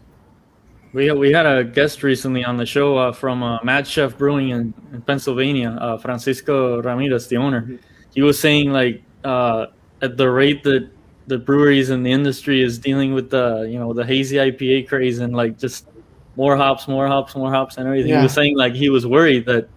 [0.93, 4.49] We we had a guest recently on the show uh, from uh, Mad Chef Brewing
[4.49, 7.80] in, in Pennsylvania, uh, Francisco Ramirez, the owner.
[8.14, 9.68] He was saying like uh,
[10.01, 10.89] at the rate that
[11.28, 15.20] the breweries and the industry is dealing with the you know the hazy IPA craze
[15.20, 15.88] and like just
[16.36, 18.12] more hops, more hops, more hops, and everything.
[18.12, 18.20] Yeah.
[18.20, 19.68] He was saying like he was worried that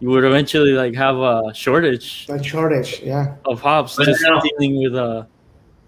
[0.00, 3.34] you would eventually like have a shortage That shortage, yeah.
[3.46, 5.26] of hops But just now- dealing with a.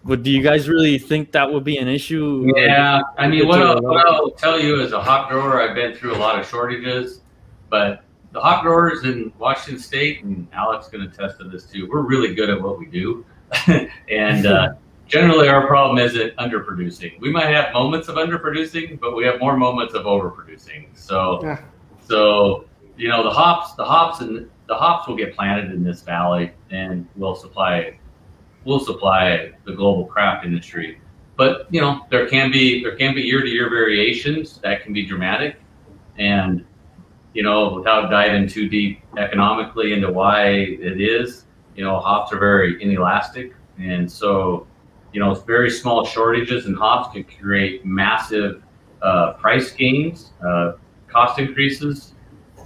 [0.05, 3.63] but do you guys really think that would be an issue Yeah, I mean, what
[3.63, 6.47] I'll, what I'll tell you as a hop grower, I've been through a lot of
[6.47, 7.21] shortages,
[7.69, 8.03] but
[8.33, 12.03] the hop growers in Washington State, and Alex can attest to test this too, we're
[12.03, 13.25] really good at what we do.
[14.09, 14.69] and uh,
[15.09, 17.19] generally, our problem isn't underproducing.
[17.21, 20.87] We might have moments of underproducing, but we have more moments of overproducing.
[20.95, 21.61] So, Yeah.
[22.09, 22.65] so
[23.01, 26.53] you know, the hops, the hops, and the hops will get planted in this valley,
[26.71, 27.99] and will supply,
[28.65, 31.01] will supply the global craft industry.
[31.37, 34.93] But you know there can be there can be year to year variations that can
[34.93, 35.57] be dramatic.
[36.19, 36.67] And
[37.33, 42.39] you know without diving too deep economically into why it is you know hops are
[42.39, 43.55] very inelastic.
[43.79, 44.67] And so
[45.15, 48.63] you know very small shortages in hops can create massive
[49.01, 50.73] uh, price gains uh,
[51.09, 52.13] cost increases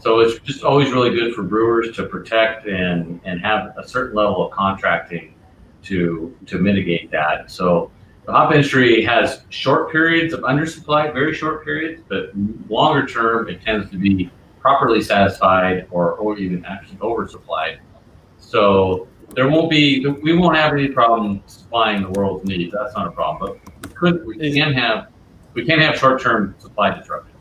[0.05, 4.15] so it's just always really good for brewers to protect and and have a certain
[4.15, 5.35] level of contracting
[5.83, 7.91] to to mitigate that so
[8.27, 12.31] the hop industry has short periods of undersupply, very short periods, but
[12.71, 14.31] longer term, it tends to be
[14.61, 17.81] properly satisfied or, or even actually oversupplied.
[18.39, 22.73] So there won't be, we won't have any problem supplying the world's needs.
[22.73, 23.61] That's not a problem.
[23.83, 25.09] But we could, we can have,
[25.53, 27.34] we can have short-term supply disruptions.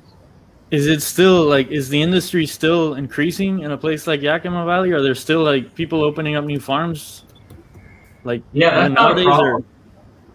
[0.73, 4.91] Is it still like is the industry still increasing in a place like Yakima Valley
[4.91, 7.25] are there still like people opening up new farms
[8.23, 9.65] like Yeah, that's not a nowadays, or- problem.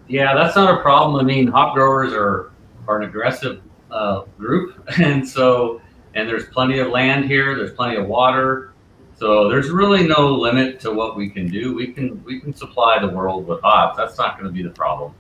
[0.07, 1.21] Yeah, that's not a problem.
[1.21, 2.53] I mean, hop growers are
[2.87, 3.61] are an aggressive
[3.91, 5.83] uh, group, and so
[6.15, 7.57] and there's plenty of land here.
[7.57, 8.73] There's plenty of water,
[9.17, 11.75] so there's really no limit to what we can do.
[11.75, 13.97] We can we can supply the world with hops.
[13.99, 15.13] That's not going to be the problem.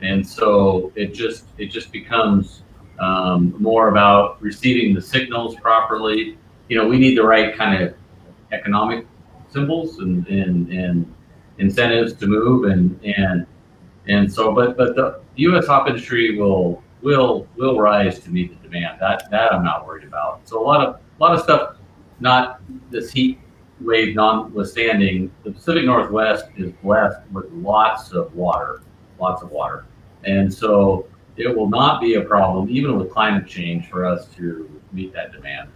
[0.00, 2.62] And so it just it just becomes
[3.00, 6.38] um, more about receiving the signals properly.
[6.68, 7.94] You know, we need the right kind of
[8.52, 9.06] economic
[9.48, 11.14] symbols and and, and
[11.58, 13.46] incentives to move and and
[14.06, 18.68] and so but but the US hop industry will will will rise to meet the
[18.68, 18.98] demand.
[19.00, 20.48] That that I'm not worried about.
[20.48, 21.76] So a lot of a lot of stuff
[22.20, 23.38] not this heat
[23.80, 28.82] wave notwithstanding, the Pacific Northwest is blessed with lots of water,
[29.18, 29.86] lots of water.
[30.24, 31.06] And so
[31.36, 35.32] it will not be a problem, even with climate change, for us to meet that
[35.32, 35.68] demand.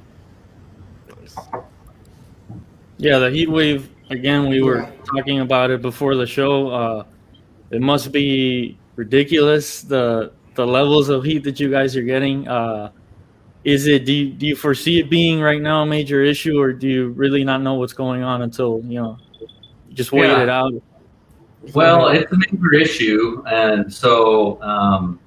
[2.99, 4.49] Yeah, the heat wave again.
[4.49, 6.69] We were talking about it before the show.
[6.69, 7.05] Uh,
[7.71, 12.47] it must be ridiculous the the levels of heat that you guys are getting.
[12.47, 12.91] Uh,
[13.65, 14.05] is it?
[14.05, 17.09] Do you, do you foresee it being right now a major issue, or do you
[17.11, 19.19] really not know what's going on until you know
[19.89, 20.43] you just wait Yeah.
[20.43, 20.73] it out?
[21.75, 25.19] Well, it's a major issue, and so um,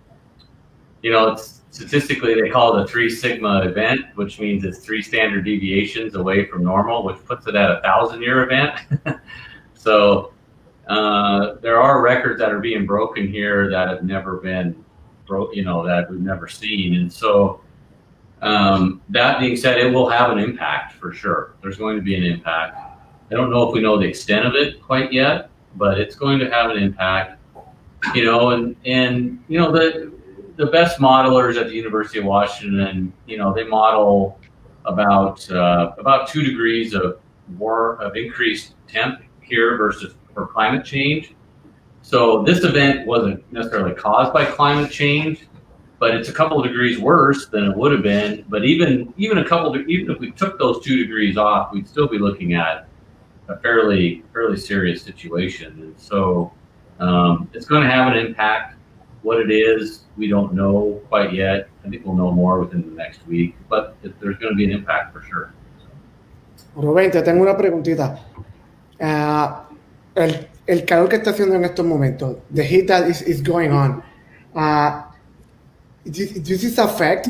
[1.01, 1.37] you know,
[1.71, 6.45] statistically they call it a three sigma event, which means it's three standard deviations away
[6.45, 8.79] from normal, which puts it at a thousand year event.
[9.73, 10.33] so
[10.87, 14.83] uh, there are records that are being broken here that have never been
[15.27, 17.61] broke, you know, that we've never seen, and so.
[18.39, 21.55] Um, that being said, it will have an impact for sure.
[21.63, 22.77] There's going to be an impact.
[23.31, 26.37] I don't know if we know the extent of it quite yet, but it's going
[26.39, 27.39] to have an impact.
[28.13, 30.13] You know, and and you know the
[30.57, 34.39] the best modelers at the University of Washington, you know, they model
[34.85, 37.19] about uh, about two degrees of
[37.57, 41.33] war of increased temp here versus for climate change.
[42.01, 45.47] So this event wasn't necessarily caused by climate change,
[45.99, 48.45] but it's a couple of degrees worse than it would have been.
[48.49, 51.87] But even even a couple, de- even if we took those two degrees off, we'd
[51.87, 52.87] still be looking at
[53.47, 55.73] a fairly fairly serious situation.
[55.81, 56.51] And so
[56.99, 58.76] um, it's going to have an impact.
[59.23, 61.69] What it is, we don't know quite yet.
[61.85, 63.55] I think we'll know more within the next week.
[63.69, 65.53] But there's going to be an impact for sure.
[66.75, 68.19] Rubén, te tengo una preguntita.
[69.01, 69.67] Ah,
[70.15, 73.71] el, el calor que está haciendo en estos momentos, the heat that is, is going
[73.71, 74.03] on,
[74.55, 75.03] uh,
[76.05, 77.29] does, does this affect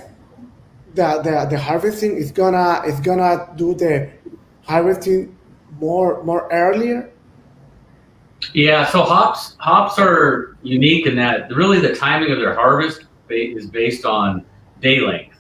[0.96, 2.18] the, the, the harvesting?
[2.18, 4.10] Is gonna gonna do the
[4.64, 5.36] harvesting
[5.80, 7.10] more more earlier?
[8.54, 13.56] Yeah, so hops hops are unique in that really the timing of their harvest ba-
[13.56, 14.46] is based on
[14.82, 15.38] day length,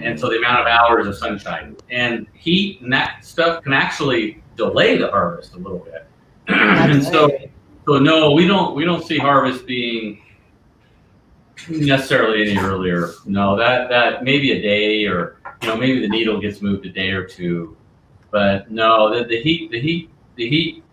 [0.00, 4.42] and so the amount of hours of sunshine and heat and that stuff can actually
[4.56, 6.06] delay the harvest a little bit.
[6.48, 7.30] and so,
[7.86, 10.20] So no, we don't we don't see harvest being
[11.68, 13.10] necessarily any earlier.
[13.26, 16.90] No, that that maybe a day or you know maybe the needle gets moved a
[16.90, 17.76] day or two,
[18.30, 20.83] but no, the, the heat the heat the heat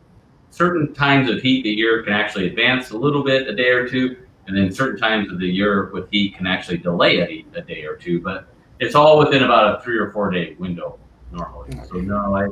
[0.52, 3.88] certain times of heat the year can actually advance a little bit a day or
[3.88, 7.62] two, and then certain times of the year with heat can actually delay a, a
[7.62, 8.22] day or two.
[8.22, 8.48] But
[8.80, 11.00] it's all within about a three or four day window
[11.32, 11.80] normally.
[11.88, 12.50] So no, I,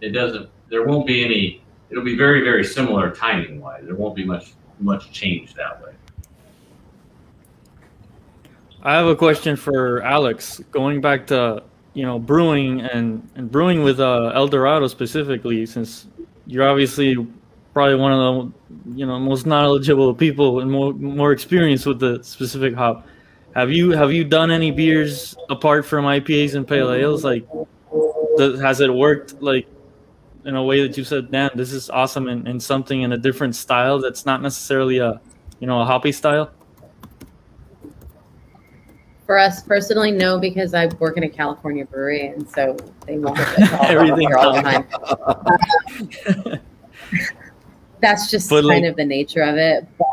[0.00, 0.48] it doesn't.
[0.68, 1.62] There won't be any.
[1.90, 3.84] It'll be very very similar timing wise.
[3.84, 5.92] There won't be much much change that way.
[8.82, 10.60] I have a question for Alex.
[10.72, 11.62] Going back to
[11.94, 16.06] you know brewing and and brewing with uh, El Dorado specifically, since
[16.46, 17.16] you're obviously
[17.72, 22.22] probably one of the you know most knowledgeable people and more more experienced with the
[22.22, 23.06] specific hop.
[23.54, 27.24] Have you have you done any beers apart from IPAs and pale ales?
[27.24, 27.46] Like,
[28.36, 29.66] does, has it worked like
[30.44, 33.18] in a way that you said, "Man, this is awesome," and, and something in a
[33.18, 35.20] different style that's not necessarily a
[35.60, 36.50] you know a hoppy style?
[39.32, 42.76] For us personally, no, because I work in a California brewery, and so
[43.06, 46.60] they want it Everything all the time.
[48.02, 49.86] That's just But, kind like- of the nature of it.
[49.96, 50.06] But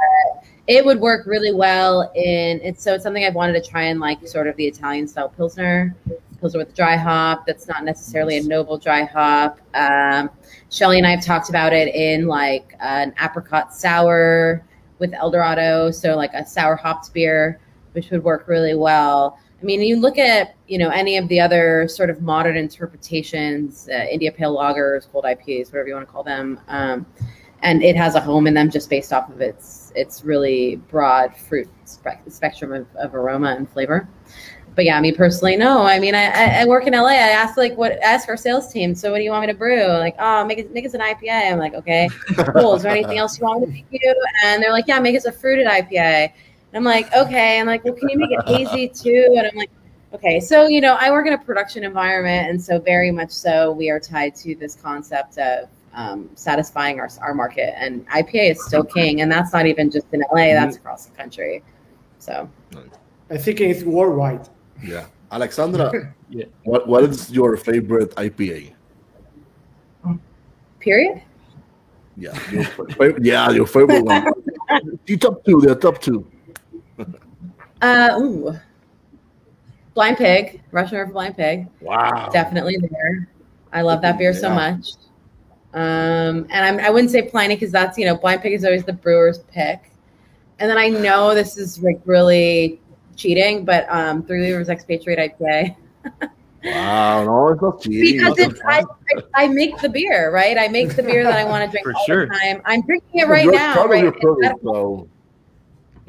[0.68, 4.00] it would work really well in it's so it's something I've wanted to try in
[4.00, 5.94] like sort of the Italian style pilsner,
[6.40, 7.46] pilsner with dry hop.
[7.46, 9.60] That's not necessarily a noble dry hop.
[9.74, 10.30] Um,
[10.72, 14.64] Shelly and I have talked about it in like an apricot sour
[15.00, 17.60] with El Dorado, so like a sour hopped beer,
[17.94, 19.38] which would work really well.
[19.62, 23.90] I mean, you look at you know any of the other sort of modern interpretations,
[23.92, 27.06] uh, India Pale Lagers, cold IPAs, whatever you want to call them, um,
[27.62, 31.36] and it has a home in them just based off of its its really broad
[31.36, 34.08] fruit spec- spectrum of, of aroma and flavor.
[34.76, 35.82] But yeah, me personally, no.
[35.82, 37.08] I mean, I, I, I work in LA.
[37.08, 38.96] I ask like what ask our sales team.
[38.96, 39.86] So what do you want me to brew?
[39.88, 41.52] Like, oh, make it make us an IPA.
[41.52, 42.08] I'm like, okay,
[42.54, 42.76] cool.
[42.76, 44.16] Is there anything else you want me to make you?
[44.46, 46.32] And they're like, yeah, make us a fruited IPA.
[46.72, 47.60] And I'm like, okay.
[47.60, 49.36] I'm like, well, can you make it hazy too?
[49.38, 49.72] And I'm like,
[50.14, 50.40] okay.
[50.40, 53.90] So you know, I work in a production environment, and so very much so, we
[53.90, 57.74] are tied to this concept of um, satisfying our our market.
[57.78, 60.54] And IPA is still king, and that's not even just in LA.
[60.54, 61.64] That's across the country.
[62.20, 62.50] So
[63.32, 64.50] I think it's worldwide.
[64.84, 65.06] Yeah.
[65.32, 66.46] Alexandra, Yeah.
[66.64, 68.74] what, what is your favorite IPA?
[70.80, 71.22] period.
[72.16, 72.38] Yeah.
[72.52, 74.26] Your favorite, yeah, your favorite one.
[75.06, 76.26] The top two, the top two.
[77.82, 78.54] Uh, ooh.
[79.94, 82.30] Blind Pig, Russian River Blind Pig, Wow.
[82.32, 83.30] definitely there.
[83.72, 84.92] I love that beer so much.
[85.74, 88.84] Um, and I'm, I wouldn't say Pliny because that's you know Blind Pig is always
[88.84, 89.92] the brewer's pick.
[90.60, 92.82] And then I know this is like really
[93.16, 95.76] cheating, but um, Three Weavers Expatriate IPA
[96.66, 97.24] Wow.
[97.24, 98.18] No, it's not cheating.
[98.18, 98.84] because It's I,
[99.16, 100.58] I, I make the beer right.
[100.58, 102.26] I make the beer that I want to drink For all sure.
[102.28, 102.62] the time.
[102.66, 103.86] I'm drinking it right now.
[103.86, 104.14] Right?
[104.14, 105.08] product, so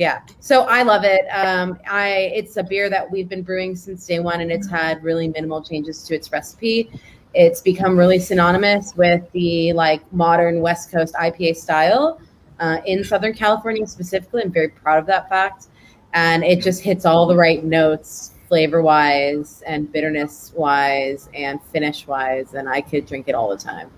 [0.00, 0.22] Yeah.
[0.40, 1.26] So I love it.
[1.26, 5.04] Um, I it's a beer that we've been brewing since day one, and it's had
[5.04, 6.90] really minimal changes to its recipe.
[7.34, 12.18] It's become really synonymous with the like modern West Coast IPA style
[12.60, 14.40] uh, in Southern California specifically.
[14.42, 15.66] I'm very proud of that fact,
[16.14, 22.06] and it just hits all the right notes, flavor wise, and bitterness wise, and finish
[22.06, 23.90] wise, and I could drink it all the time,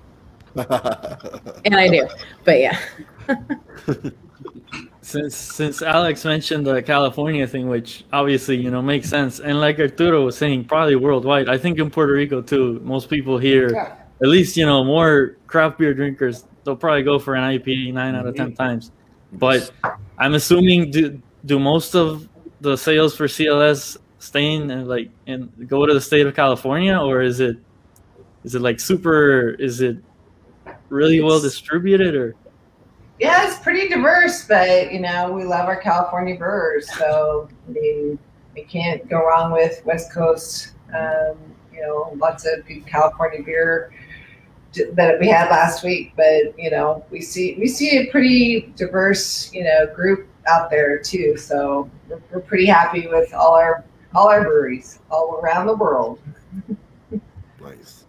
[1.65, 2.09] and I do.
[2.45, 2.81] But yeah.
[5.13, 9.79] Since since Alex mentioned the California thing, which obviously you know makes sense, and like
[9.79, 11.51] Arturo was saying, probably worldwide.
[11.51, 13.95] I think in Puerto Rico too, most people here, Yeah.
[14.23, 18.15] at least you know more craft beer drinkers, they'll probably go for an IPA nine
[18.15, 18.63] out of ten mm-hmm.
[18.63, 18.91] times.
[19.33, 19.71] But
[20.17, 22.27] I'm assuming do do most of
[22.63, 26.97] the sales for CLS stay in and like and go to the state of California,
[26.97, 27.59] or is it
[28.45, 29.51] is it like super?
[29.59, 29.99] Is it
[30.89, 32.35] really well distributed, or
[33.23, 38.19] Yeah, it's pretty diverse, but you know, we love our California brewers, so I mean,
[38.53, 40.73] we can't go wrong with West Coast.
[40.89, 41.37] Um,
[41.73, 43.93] you know, lots of good California beer
[44.95, 49.55] that we had last week, but you know, we see we see a pretty diverse
[49.55, 51.37] you know group out there too.
[51.37, 53.85] So we're, we're pretty happy with all our
[54.17, 56.19] all our breweries all around the world.
[57.61, 58.03] nice.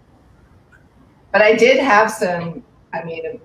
[1.31, 2.63] But I did have some.
[2.93, 3.39] I mean,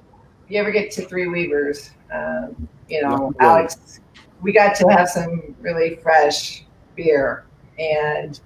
[0.49, 3.47] you ever get to Three Weavers, um, you know, Yeah.
[3.47, 4.01] Alex,
[4.41, 6.65] we got to have some really fresh
[6.97, 7.45] beer,
[7.79, 8.41] and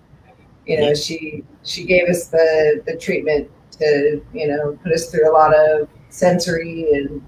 [0.66, 5.30] you know, she she gave us the the treatment to you know put us through
[5.30, 7.22] a lot of sensory, and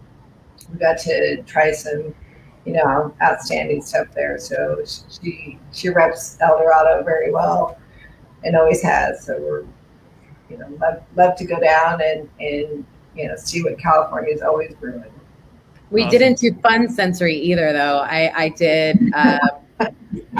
[0.72, 2.14] we got to try some
[2.64, 4.38] you know outstanding stuff there.
[4.38, 4.82] So
[5.22, 7.78] she she reps El Dorado very well,
[8.44, 9.24] and always has.
[9.24, 9.64] So we're
[10.50, 12.86] you know, love, love to go down and, and,
[13.16, 15.04] you know, see what California is always brewing.
[15.90, 16.18] We Awesome.
[16.18, 17.98] didn't do fun sensory either, though.
[17.98, 19.38] I I did uh,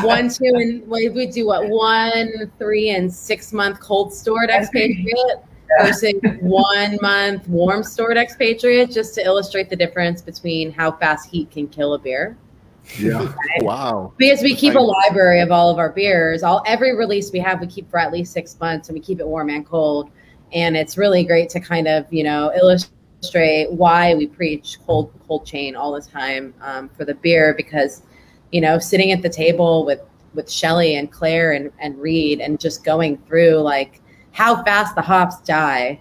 [0.02, 5.16] one, two, and we would do what one, three, and six month cold stored expatriate
[5.80, 11.50] versus one month warm stored expatriate, just to illustrate the difference between how fast heat
[11.50, 12.36] can kill a beer.
[12.98, 13.32] Yeah.
[13.60, 14.12] Wow.
[14.18, 16.42] Because we keep a library of all of our beers.
[16.42, 19.20] All every release we have, we keep for at least six months, and we keep
[19.20, 20.10] it warm and cold.
[20.54, 25.44] And it's really great to kind of you know illustrate why we preach cold cold
[25.44, 28.02] chain all the time um, for the beer because
[28.52, 30.00] you know sitting at the table with
[30.34, 34.00] with Shelly and Claire and and Reed and just going through like
[34.32, 36.00] how fast the hops die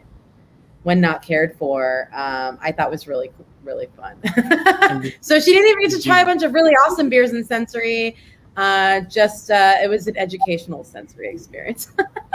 [0.84, 2.10] when not cared for.
[2.14, 3.32] Um, I thought was really
[3.64, 4.18] really fun.
[5.22, 8.16] so she didn't even get to try a bunch of really awesome beers and sensory.
[8.56, 11.92] Uh, just uh, it was an educational sensory experience.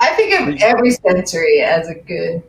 [0.00, 2.42] I think of every sensory as a good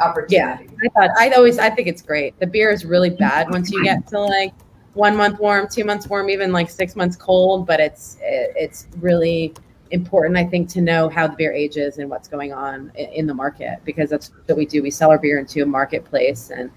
[0.00, 0.34] opportunity.
[0.34, 2.38] Yeah, I thought I always I think it's great.
[2.40, 4.52] The beer is really bad once you get to like
[4.94, 7.66] one month warm, two months warm, even like six months cold.
[7.66, 9.54] But it's it, it's really
[9.90, 13.26] important, I think, to know how the beer ages and what's going on in, in
[13.26, 14.82] the market because that's what we do.
[14.82, 16.70] We sell our beer into a marketplace, and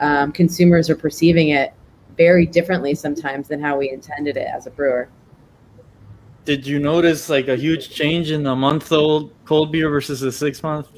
[0.00, 1.72] um, consumers are perceiving it
[2.16, 5.08] very differently sometimes than how we intended it as a brewer.
[6.44, 10.32] Did you notice like a huge change in the month old cold beer versus the
[10.32, 10.88] six month?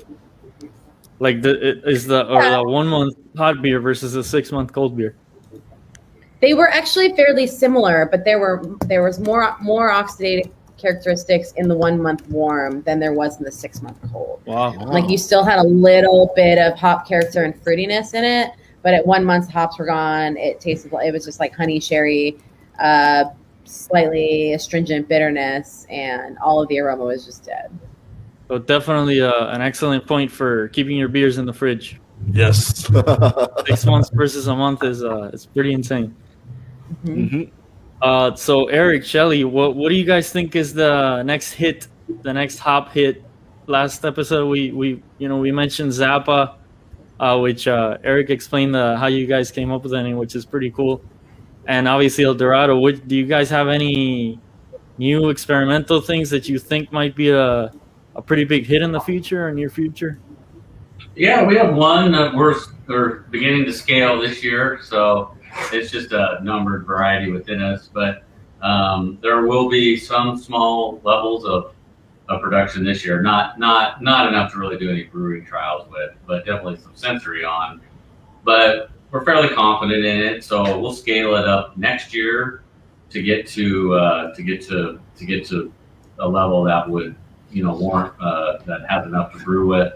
[1.19, 4.97] Like the is the or the one month hot beer versus the six month cold
[4.97, 5.17] beer?
[6.41, 11.69] They were actually fairly similar, but there were there was more more oxidative characteristics in
[11.69, 14.43] the one month warm than there was in the six month cold.
[14.47, 14.73] Wow.
[14.73, 18.51] Like you still had a little bit of hop character and fruitiness in it,
[18.83, 20.37] but at one month hops were gone.
[20.37, 22.39] It tasted like it was just like honey sherry,
[22.79, 23.25] uh,
[23.65, 27.77] slightly astringent bitterness, and all of the aroma was just dead.
[28.49, 32.01] So definitely uh, an excellent point for keeping your beers in the fridge.
[32.31, 32.87] Yes.
[33.67, 36.15] Six months versus a month is uh, it's pretty insane.
[37.05, 37.51] Mhm.
[38.03, 41.89] Uh, so Eric, Shelly, what what do you guys think is the next hit,
[42.23, 43.25] the next hop hit?
[43.67, 46.57] Last episode, we we you know we mentioned Zappa,
[47.19, 50.45] uh, which uh, Eric explained the, how you guys came up with it, which is
[50.45, 51.03] pretty cool.
[51.67, 52.79] And obviously El Dorado.
[52.79, 54.39] What, do you guys have any
[54.99, 57.73] new experimental things that you think might be a
[58.15, 60.19] a pretty big hit in the future or near future?
[61.17, 62.55] Yeah, we have one that we're,
[62.87, 65.37] we're beginning to scale this year, so
[65.73, 67.91] it's just a numbered variety within us.
[67.93, 68.25] But
[68.63, 71.75] um, there will be some small levels of,
[72.29, 73.21] of production this year.
[73.21, 77.45] Not not not enough to really do any brewing trials with, but definitely some sensory
[77.45, 77.81] on.
[78.45, 82.65] But we're fairly confident in it, so we'll scale it up next year
[83.11, 85.73] to get to uh, to get to to get to
[86.19, 87.15] a level that would
[87.53, 89.93] you know warrant uh, that has enough to brew with.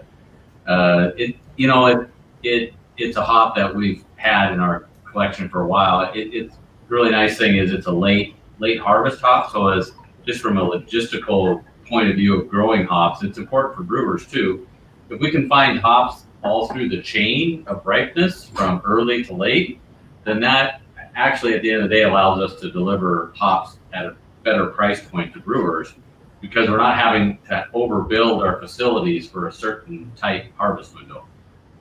[0.65, 2.09] Uh, it you know it
[2.43, 6.09] it it's a hop that we've had in our collection for a while.
[6.13, 6.55] It, it's
[6.87, 9.91] really nice thing is it's a late late harvest hop, so as
[10.25, 14.65] just from a logistical point of view of growing hops, it's important for brewers too.
[15.09, 19.79] If we can find hops all through the chain of ripeness from early to late,
[20.23, 20.81] then that
[21.15, 24.67] actually at the end of the day allows us to deliver hops at a better
[24.67, 25.93] price point to brewers
[26.41, 31.25] because we're not having to overbuild our facilities for a certain tight harvest window.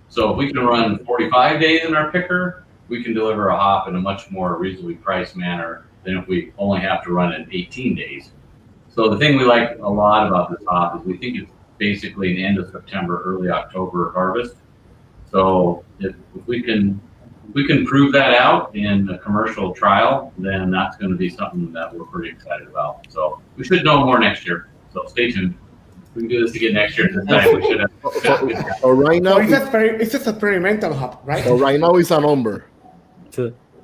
[0.08, 3.88] So if we can run 45 days in our picker, we can deliver a hop
[3.88, 7.46] in a much more reasonably priced manner than if we only have to run it
[7.52, 8.32] 18 days.
[8.88, 12.34] So the thing we like a lot about this hop is we think it's basically
[12.34, 14.56] the end of September, early October harvest.
[15.30, 17.00] So if, if we can
[17.48, 21.30] if we can prove that out in a commercial trial, then that's going to be
[21.30, 23.06] something that we're pretty excited about.
[23.08, 24.68] So we should know more next year.
[24.92, 25.54] So stay tuned.
[26.02, 27.08] If we can do this again next year.
[27.14, 27.90] This time we should have.
[28.80, 31.44] So right now, So it's, a exper- it's just experimental hop, right?
[31.44, 32.66] so right now it's a number.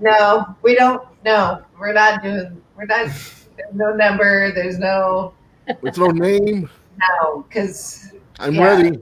[0.00, 1.02] No, we don't.
[1.24, 2.60] No, we're not doing.
[2.76, 3.06] We're not.
[3.06, 4.52] There's no number.
[4.52, 5.34] There's no
[5.66, 6.68] It's no name.
[6.98, 8.64] No because I'm Yeah.
[8.64, 8.98] ready.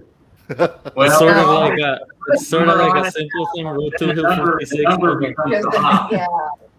[0.96, 3.66] Well, sort of like a it's sort of like a simple thing.
[3.66, 4.70] Road to Hill 56.
[4.70, 6.12] the number but- becomes the hop.
[6.12, 6.26] yeah,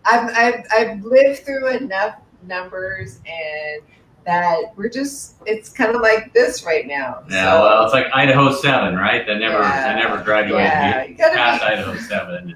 [0.05, 3.81] I've, I've I've lived through enough numbers and
[4.25, 5.35] that we're just.
[5.47, 7.23] It's kind of like this right now.
[7.29, 9.25] Yeah, So, well, it's like Idaho Seven, right?
[9.25, 9.93] That never, Yeah.
[9.93, 12.55] that never graduated Yeah, past be- Idaho Seven.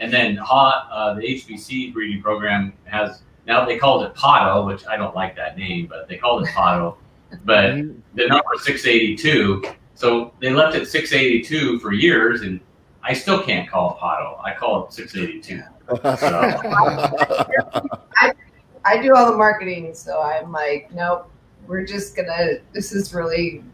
[0.00, 4.84] And then hot, uh, the HBC breeding program has now they called it Pahto, which
[4.86, 6.96] I don't like that name, but they called it Pahto.
[7.44, 7.98] But mm-hmm.
[8.14, 9.62] the number six eighty two,
[9.94, 12.60] so they left it six eighty two for years, and
[13.02, 14.42] I still can't call it Pahto.
[14.44, 15.62] I call it six eighty two.
[18.84, 21.30] I do all the marketing, so I'm like, nope.
[21.66, 22.58] We're just gonna.
[22.72, 23.64] This is really.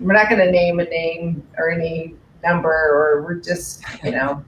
[0.00, 4.44] We're not gonna name a name or any number, or we're just, you know.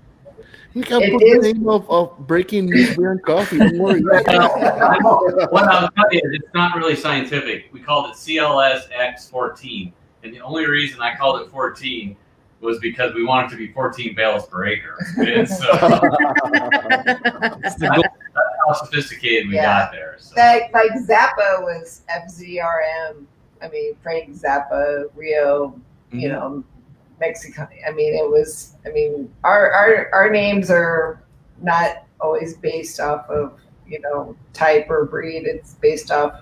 [0.75, 3.59] We can It put is- the name of, of breaking news beer and coffee.
[3.59, 4.03] Don't worry.
[4.03, 7.71] what I'll tell you is it's not really scientific.
[7.73, 12.17] We called it CLS X14, and the only reason I called it 14
[12.61, 14.99] was because we wanted to be 14 bales per acre.
[15.19, 15.67] And so
[17.63, 19.81] that's how sophisticated we Yeah.
[19.81, 20.17] got there.
[20.19, 20.35] So.
[20.37, 23.25] Like, like Zappa was FZRM.
[23.63, 25.81] I mean, Frank Zappa, Rio,
[26.13, 26.29] you mm-hmm.
[26.29, 26.65] know,
[27.21, 27.69] Mexico.
[27.87, 28.75] I mean, it was.
[28.87, 31.23] I mean, our our our names are
[31.63, 35.45] not always based off of you know type or breed.
[35.47, 36.41] It's based off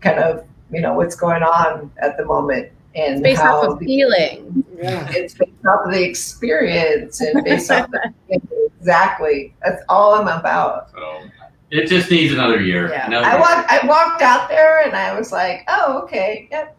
[0.00, 3.68] kind of you know what's going on at the moment and It's based how off
[3.68, 4.64] of the- feeling.
[4.76, 5.06] Yeah.
[5.10, 8.12] it's based off of the experience and based off the
[8.80, 9.54] exactly.
[9.62, 10.90] That's all I'm about.
[10.92, 11.22] So
[11.70, 12.88] it just needs another year.
[12.88, 13.40] Yeah, Another I year.
[13.40, 13.70] walked.
[13.70, 16.76] I walked out there and I was like, "Oh, okay, yep,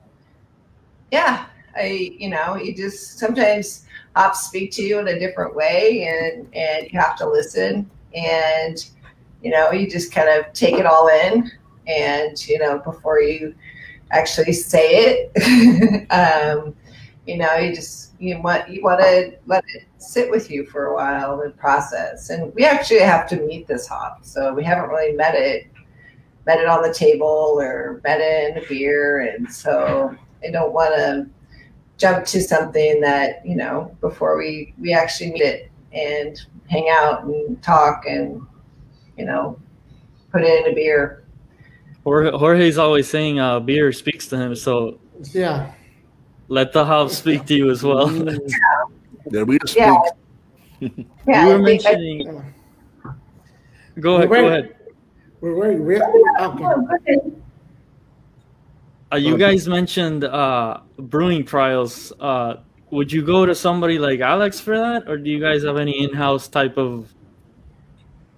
[1.11, 1.45] yeah."
[1.75, 6.47] I, you know, you just sometimes hops speak to you in a different way, and
[6.53, 8.85] and you have to listen, and
[9.41, 11.51] you know, you just kind of take it all in,
[11.87, 13.55] and you know, before you
[14.11, 16.75] actually say it, um,
[17.25, 20.87] you know, you just you want you want to let it sit with you for
[20.87, 22.29] a while and process.
[22.29, 25.67] And we actually have to meet this hop, so we haven't really met it,
[26.45, 30.15] met it on the table or met it in a beer, and so
[30.45, 31.27] I don't want to
[32.01, 37.23] jump to something that you know before we we actually meet it and hang out
[37.23, 38.41] and talk and
[39.17, 39.57] you know
[40.31, 41.23] put it in a beer.
[42.03, 44.99] Jorge, Jorge's always saying uh, beer speaks to him, so
[45.33, 45.71] Yeah.
[46.47, 48.09] let the house speak to you as well.
[49.27, 49.77] There we speak.
[49.77, 50.01] Yeah.
[51.27, 53.13] Yeah, you were I I-
[53.99, 54.29] Go ahead.
[54.29, 54.75] Go ahead.
[55.41, 56.01] We're wait, we're
[56.39, 57.19] okay.
[59.11, 59.27] Go ahead.
[59.27, 59.51] Uh, you Okay.
[59.51, 62.13] guys mentioned uh, brewing trials.
[62.19, 62.55] Uh,
[62.91, 66.03] would you go to somebody like Alex for that, or do you guys have any
[66.03, 67.13] in-house type of?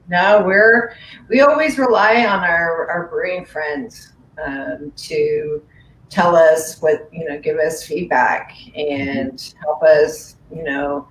[0.10, 0.96] No, we're
[1.30, 4.14] we always rely on our our brewing friends
[4.44, 5.62] um, to
[6.10, 11.08] tell us what you know, give us feedback and help us, you know,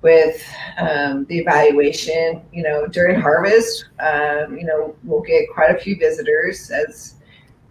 [0.00, 0.42] with
[0.78, 2.42] um, the evaluation.
[2.52, 7.16] You know, during harvest, um, you know, we'll get quite a few visitors as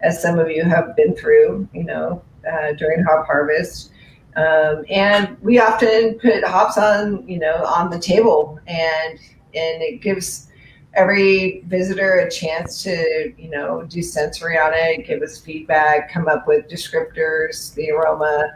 [0.03, 1.67] as some of you have been through.
[1.73, 3.91] You know, uh, during hop harvest.
[4.35, 9.19] Um, and we often put hops on, you know, on the table, and
[9.53, 10.47] and it gives
[10.93, 16.27] every visitor a chance to you know do sensory on it give us feedback come
[16.27, 18.51] up with descriptors the aroma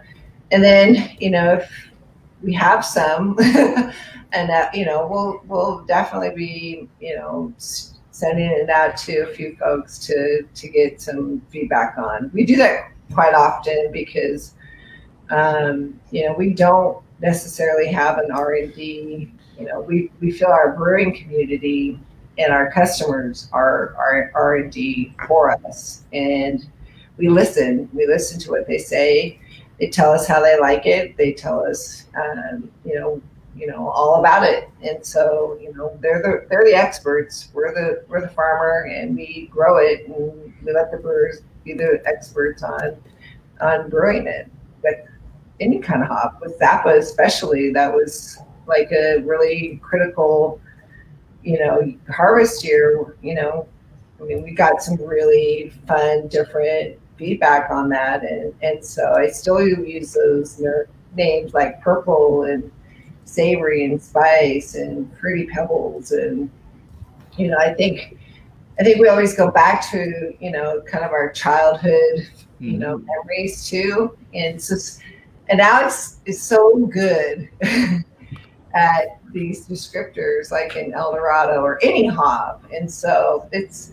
[0.51, 1.89] and then you know if
[2.41, 3.37] we have some
[4.33, 7.53] and uh, you know we'll we'll definitely be you know
[8.15, 12.55] sending it out to a few folks to to get some feedback on we do
[12.55, 14.53] that quite often because
[15.29, 20.75] um, you know we don't necessarily have an r&d you know we, we feel our
[20.75, 21.99] brewing community
[22.37, 26.65] and our customers are are R and D for us, and
[27.17, 27.89] we listen.
[27.93, 29.39] We listen to what they say.
[29.79, 31.17] They tell us how they like it.
[31.17, 33.21] They tell us, um, you know,
[33.55, 34.69] you know all about it.
[34.81, 37.49] And so, you know, they're the they're the experts.
[37.53, 41.73] We're the we're the farmer, and we grow it, and we let the brewers be
[41.73, 42.97] the experts on
[43.61, 44.51] on brewing it.
[44.81, 45.05] But
[45.59, 48.37] any kind of hop with Zappa, especially, that was
[48.67, 50.59] like a really critical
[51.45, 53.67] you know, harvest year, you know,
[54.19, 58.23] I mean, we got some really fun, different feedback on that.
[58.23, 60.61] And, and so I still use those
[61.15, 62.71] names like purple and
[63.25, 66.11] savory and spice and fruity pebbles.
[66.11, 66.49] And,
[67.37, 68.17] you know, I think,
[68.79, 72.27] I think we always go back to, you know, kind of our childhood,
[72.59, 74.17] you know, memories too.
[74.33, 75.01] And just,
[75.49, 77.49] and Alex is so good
[78.73, 82.63] at these descriptors like in El Dorado or any hop.
[82.73, 83.91] And so it's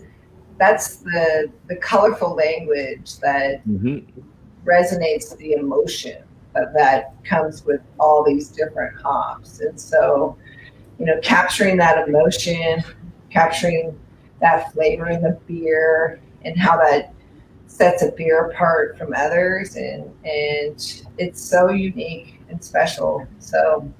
[0.59, 4.05] that's the the colorful language that Mhm.
[4.65, 6.23] resonates the emotion
[6.53, 9.59] that, that comes with all these different hops.
[9.59, 10.37] And so,
[10.99, 12.83] you know, capturing that emotion,
[13.29, 13.97] capturing
[14.41, 17.13] that flavor in the beer and how that
[17.67, 23.27] sets a beer apart from others and and it's so unique and special.
[23.39, 23.91] So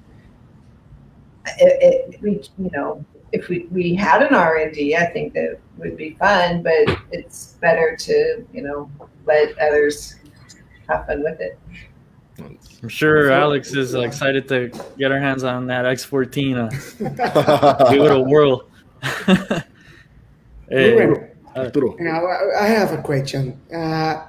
[1.58, 5.96] it, it we you know if we, we had an r&d i think that would
[5.96, 6.72] be fun but
[7.10, 8.90] it's better to you know
[9.26, 10.16] let others
[10.88, 11.58] have fun with it
[12.38, 14.68] I'm sure Alex is uh, excited to
[14.98, 16.56] get her hands on that X14.
[16.56, 18.68] Uh, give it a whirl.
[20.70, 21.94] Hey, Ruben, Arturo.
[22.00, 23.60] now, I I have a question.
[23.72, 24.24] Uh,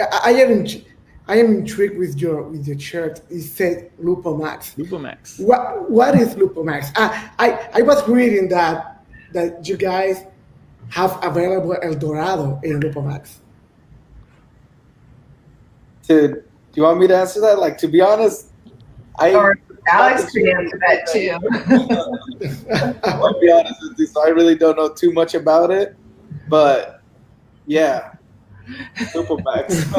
[0.00, 0.84] I I haven't
[1.28, 3.20] I am intrigued with your with your shirt.
[3.30, 4.76] It said Lupo Max.
[4.76, 5.38] Lupo Max.
[5.38, 6.90] What what is Lupo Max?
[6.96, 10.24] I, I I was reading that that you guys
[10.90, 13.40] have available El Dorado in Lupo Max.
[16.06, 16.45] Dude, do
[16.76, 17.58] you want me to answer that?
[17.58, 18.52] Like, to be honest,
[19.18, 19.34] I.
[19.34, 19.58] Or
[19.88, 21.38] Alex could answer that too.
[23.04, 25.96] I'll be honest with you, so I really don't know too much about it,
[26.48, 27.02] but
[27.66, 28.14] yeah,
[29.10, 29.84] Super Max.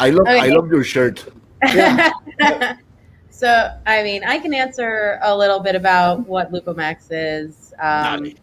[0.00, 1.24] I love I love your shirt.
[3.30, 7.72] so, I mean, I can answer a little bit about what Lupomax is.
[7.80, 8.34] Um, Nice.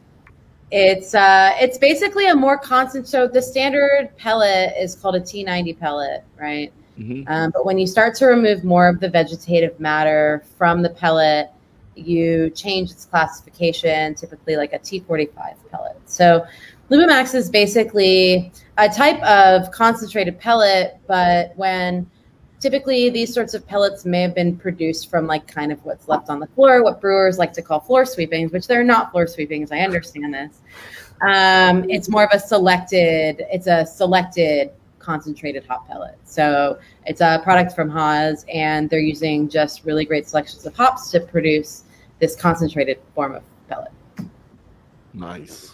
[0.71, 3.07] It's uh, it's basically a more constant.
[3.07, 6.71] So the standard pellet is called a T90 pellet, right?
[6.97, 7.29] Mhm.
[7.29, 11.49] Um, but when you start to remove more of the vegetative matter from the pellet,
[11.95, 15.97] you change its classification, typically like a T45 pellet.
[16.05, 16.45] So
[16.89, 22.09] Lupomax is basically a type of concentrated pellet, but when
[22.61, 26.29] typically these sorts of pellets may have been produced from like kind of what's left
[26.29, 29.71] on the floor, what brewers like to call floor sweepings, which they're not floor sweepings.
[29.71, 30.61] I understand this.
[31.21, 36.17] Um, it's more of a selected, it's a selected concentrated hop pellet.
[36.23, 41.09] So it's a product from Haas, and they're using just really great selections of hops
[41.11, 41.83] to produce
[42.19, 43.91] this concentrated form of pellet.
[45.13, 45.71] Nice.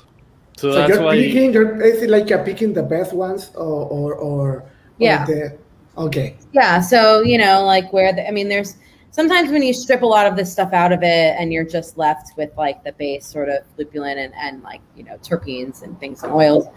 [0.58, 1.16] So, So that's you're why.
[1.18, 5.26] picking, you're is it like you're picking the best ones, or or, or or Yeah.
[5.26, 5.58] the,
[5.98, 6.82] okay, Yeah.
[6.82, 8.76] So, you know, like where the, I mean, there's
[9.12, 11.98] sometimes when you strip a lot of this stuff out of it and you're just
[11.98, 16.00] left with like the base sort of lupulin and, and like, you know, terpenes and
[16.00, 16.68] things and oils,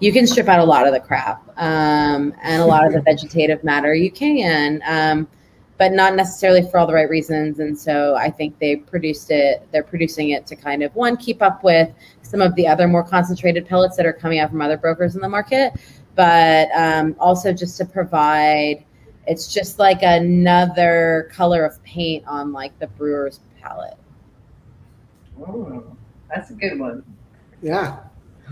[0.00, 3.00] you can strip out a lot of the crap um, and a lot of the
[3.10, 3.94] vegetative matter.
[3.94, 5.28] You can, um,
[5.78, 7.58] but not necessarily for all the right reasons.
[7.58, 11.42] And so I think they produced it, they're producing it to kind of one, keep
[11.42, 11.90] up with
[12.22, 15.20] some of the other more concentrated pellets that are coming out from other brokers in
[15.20, 15.72] the market,
[16.14, 18.84] but um, also just to provide
[19.26, 23.96] it's just like another color of paint on like the brewer's palette.
[25.40, 25.96] Ooh,
[26.28, 27.04] that's a good one.
[27.62, 28.00] yeah,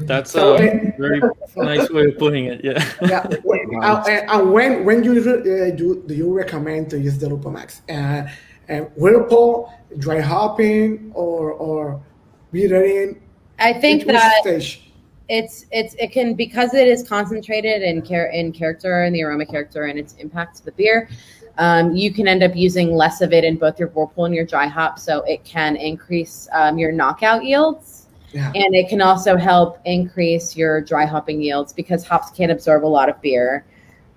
[0.07, 1.21] That's So, a uh, very
[1.57, 2.65] nice way of putting it.
[2.65, 2.85] Yeah.
[3.03, 3.27] yeah.
[3.83, 7.81] uh, and, and when when you uh, do do you recommend to use the Lupomax?
[7.89, 8.29] Uh,
[8.69, 12.03] and whirlpool, dry hopping, or or
[12.53, 13.21] beating?
[13.59, 14.91] I think that stage?
[15.29, 19.47] it's it's it can because it is concentrated in care in character and the aroma
[19.47, 21.09] character and its impact to the beer.
[21.59, 24.47] Um, you can end up using less of it in both your whirlpool and your
[24.47, 28.00] dry hop, so it can increase um, your knockout yields.
[28.33, 28.53] Yeah.
[28.55, 32.87] and it can also help increase your dry hopping yields because hops can't absorb a
[32.87, 33.65] lot of beer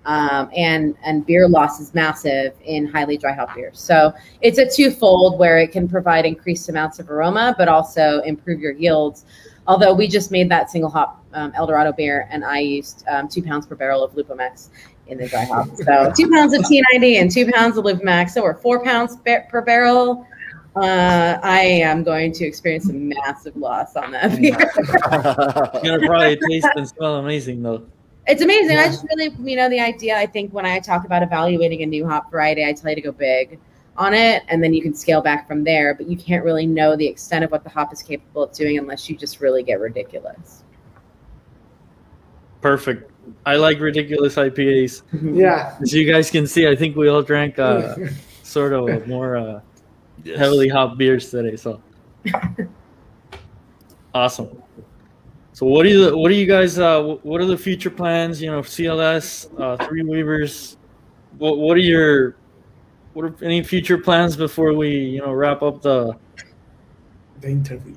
[0.06, 3.80] um, and and beer loss is massive in highly dry hop beers.
[3.80, 8.60] So it's a twofold where it can provide increased amounts of aroma but also improve
[8.60, 9.24] your yields.
[9.66, 13.28] Although we just made that single hop um, El Dorado beer and i used um,
[13.28, 14.68] two pounds per barrel of lupomax
[15.06, 15.68] in the dry hop.
[15.76, 19.62] So two pounds of t90 and two pounds of lupomax so we're four pounds per
[19.62, 20.26] barrel
[20.76, 24.56] uh, I am going to experience a massive loss on that beer.
[24.58, 27.86] It's gonna probably taste and smell amazing though.
[28.26, 28.78] It's amazing.
[28.78, 30.16] I just really, you know, the idea.
[30.16, 33.02] I think when I talk about evaluating a new hop variety, I tell you to
[33.02, 33.58] go big
[33.96, 35.94] on it, and then you can scale back from there.
[35.94, 38.78] But you can't really know the extent of what the hop is capable of doing
[38.78, 40.64] unless you just really get ridiculous.
[42.62, 43.10] Perfect.
[43.44, 45.02] I like ridiculous IPAs.
[45.36, 45.76] Yeah.
[45.80, 47.94] As you guys can see, I think we all drank uh,
[48.42, 49.60] sort of a more uh,
[50.24, 50.38] Yes.
[50.38, 51.54] heavily hop beers today.
[51.56, 51.80] So
[54.14, 54.62] awesome.
[55.52, 58.40] So what do you what do you guys uh, what are the future plans?
[58.40, 60.78] You know, CLS, uh, Three Weavers.
[61.38, 62.36] What what are your
[63.12, 66.16] what are any future plans before we you know wrap up the
[67.40, 67.94] The interview.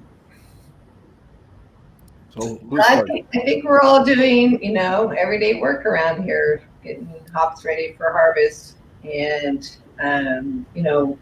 [2.29, 6.61] So who's I think, I think we're all doing, you know, everyday work around here,
[6.83, 11.17] getting hops ready for harvest and, um, you know,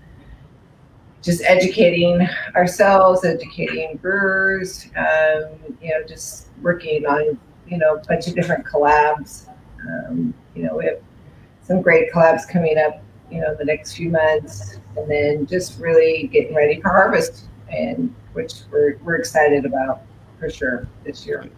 [1.26, 5.50] just educating ourselves, educating brewers, um,
[5.82, 9.50] you know, just working on, you know, a bunch of different collabs.
[9.82, 11.00] Um, you know, we have
[11.64, 13.02] some great collabs coming up,
[13.32, 18.14] you know, the next few months, and then just really getting ready for harvest, and
[18.34, 20.02] which we're, we're excited about
[20.40, 21.50] for sure this year.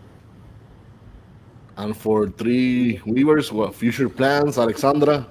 [1.75, 5.27] And for Three Weavers, what future plans, Alexandra?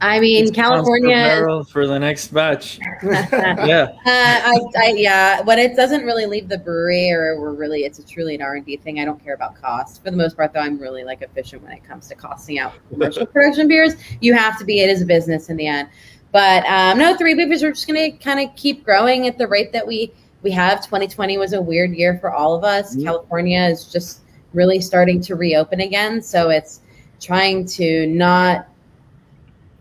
[0.00, 1.64] I mean, per California.
[1.70, 2.78] for the next batch?
[3.02, 7.80] Yeah, Uh, I, I, yeah, when it doesn't really leave the brewery, or we're really,
[7.80, 9.00] it's a truly an R and D thing.
[9.00, 10.60] I don't care about cost for the most part, though.
[10.60, 13.94] I'm really like efficient when it comes to costing out commercial production beers.
[14.20, 15.88] You have to be; it is a business in the end.
[16.30, 17.62] But um, no, three beers.
[17.62, 20.84] We're just gonna kind of keep growing at the rate that we we have.
[20.84, 22.94] 2020 was a weird year for all of us.
[22.94, 23.04] Mhm.
[23.04, 24.20] California is just
[24.54, 26.22] really starting to reopen again.
[26.22, 26.80] So it's
[27.20, 28.68] trying to not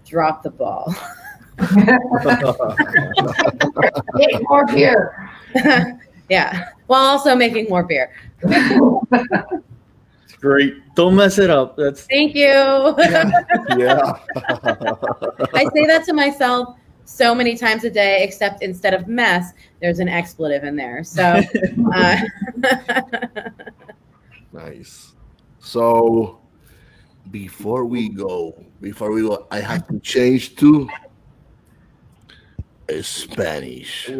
[0.07, 0.93] drop the ball.
[4.15, 5.29] Make more beer.
[6.29, 8.11] yeah, while also making more beer.
[8.43, 10.75] it's Great.
[10.95, 11.75] Don't mess it up.
[11.77, 12.43] That's Thank you.
[12.45, 12.93] yeah.
[14.35, 19.99] I say that to myself so many times a day, except instead of mess, there's
[19.99, 21.03] an expletive in there.
[21.03, 21.41] So,
[21.95, 22.17] uh,
[24.53, 25.13] Nice.
[25.59, 26.39] So
[27.31, 30.87] before we go, before we go, I have to change to
[33.01, 34.11] Spanish.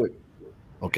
[0.80, 0.98] Ok.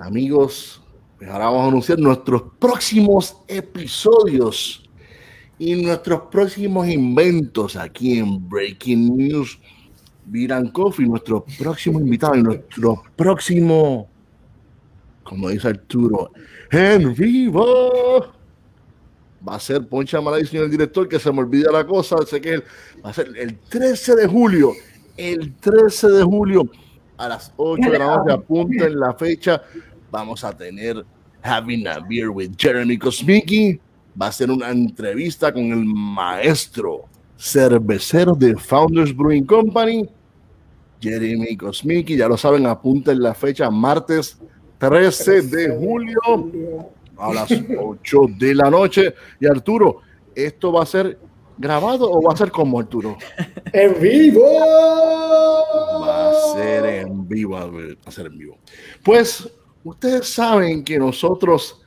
[0.00, 0.82] Amigos,
[1.18, 4.88] pues ahora vamos a anunciar nuestros próximos episodios
[5.58, 9.58] y nuestros próximos inventos aquí en Breaking News
[10.50, 14.08] and Coffee, nuestro próximo invitado y nuestro próximo,
[15.24, 16.30] como dice Arturo,
[16.70, 18.39] en vivo.
[19.46, 22.16] Va a ser Poncha Malay, señor director, que se me olvida la cosa.
[22.26, 22.58] Sé que
[23.04, 24.72] va a ser el 13 de julio.
[25.16, 26.68] El 13 de julio
[27.16, 28.32] a las 8 de la noche.
[28.32, 29.62] Apunten la fecha.
[30.10, 31.04] Vamos a tener
[31.42, 33.80] Having a Beer with Jeremy Kosmicki.
[34.20, 37.04] Va a ser una entrevista con el maestro
[37.40, 40.06] cervecero de Founders Brewing Company,
[41.00, 42.16] Jeremy Kosmicki.
[42.16, 44.38] Ya lo saben, apunten la fecha, martes
[44.78, 49.14] 13 de julio a las 8 de la noche.
[49.40, 50.00] Y Arturo,
[50.34, 51.18] ¿esto va a ser
[51.58, 53.16] grabado o va a ser como Arturo?
[53.72, 54.42] ¡En vivo!
[56.02, 57.68] Va a ser en vivo, va
[58.04, 58.58] a ser en vivo.
[59.04, 59.48] Pues
[59.84, 61.82] ustedes saben que nosotros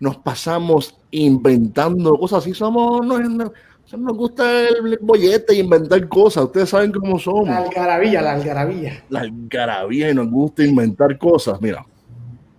[0.00, 3.52] nos pasamos inventando cosas así, somos, no, no-
[3.96, 7.48] nos gusta el bollete inventar cosas, ustedes saben cómo somos.
[7.48, 9.02] La algarabía, la algarabía.
[9.08, 11.58] la algarabía y nos gusta inventar cosas.
[11.62, 11.86] Mira,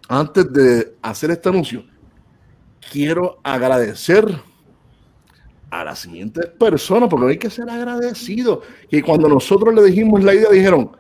[0.08, 1.84] antes de hacer este anuncio,
[2.90, 4.26] quiero agradecer
[5.70, 8.62] a las siguientes personas, porque hay que ser agradecido.
[8.90, 10.92] Que cuando nosotros le dijimos la idea, dijeron,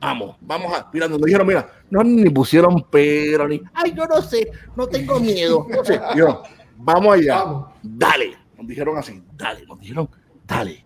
[0.00, 4.20] vamos, vamos a, mira, nos dijeron, mira, no ni pusieron pero, ni, ay, yo no
[4.20, 6.00] sé, no tengo miedo, no sé.
[6.16, 6.42] Yo,
[6.76, 7.68] vamos allá, Vamos.
[7.82, 8.36] dale.
[8.58, 10.08] Nos dijeron así, dale, nos dijeron,
[10.46, 10.84] dale.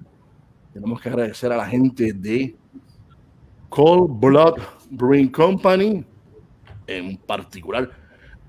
[0.72, 2.54] Tenemos que agradecer a la gente de
[3.70, 4.56] Cold Blood
[4.90, 6.04] Brewing Company,
[6.86, 7.90] en particular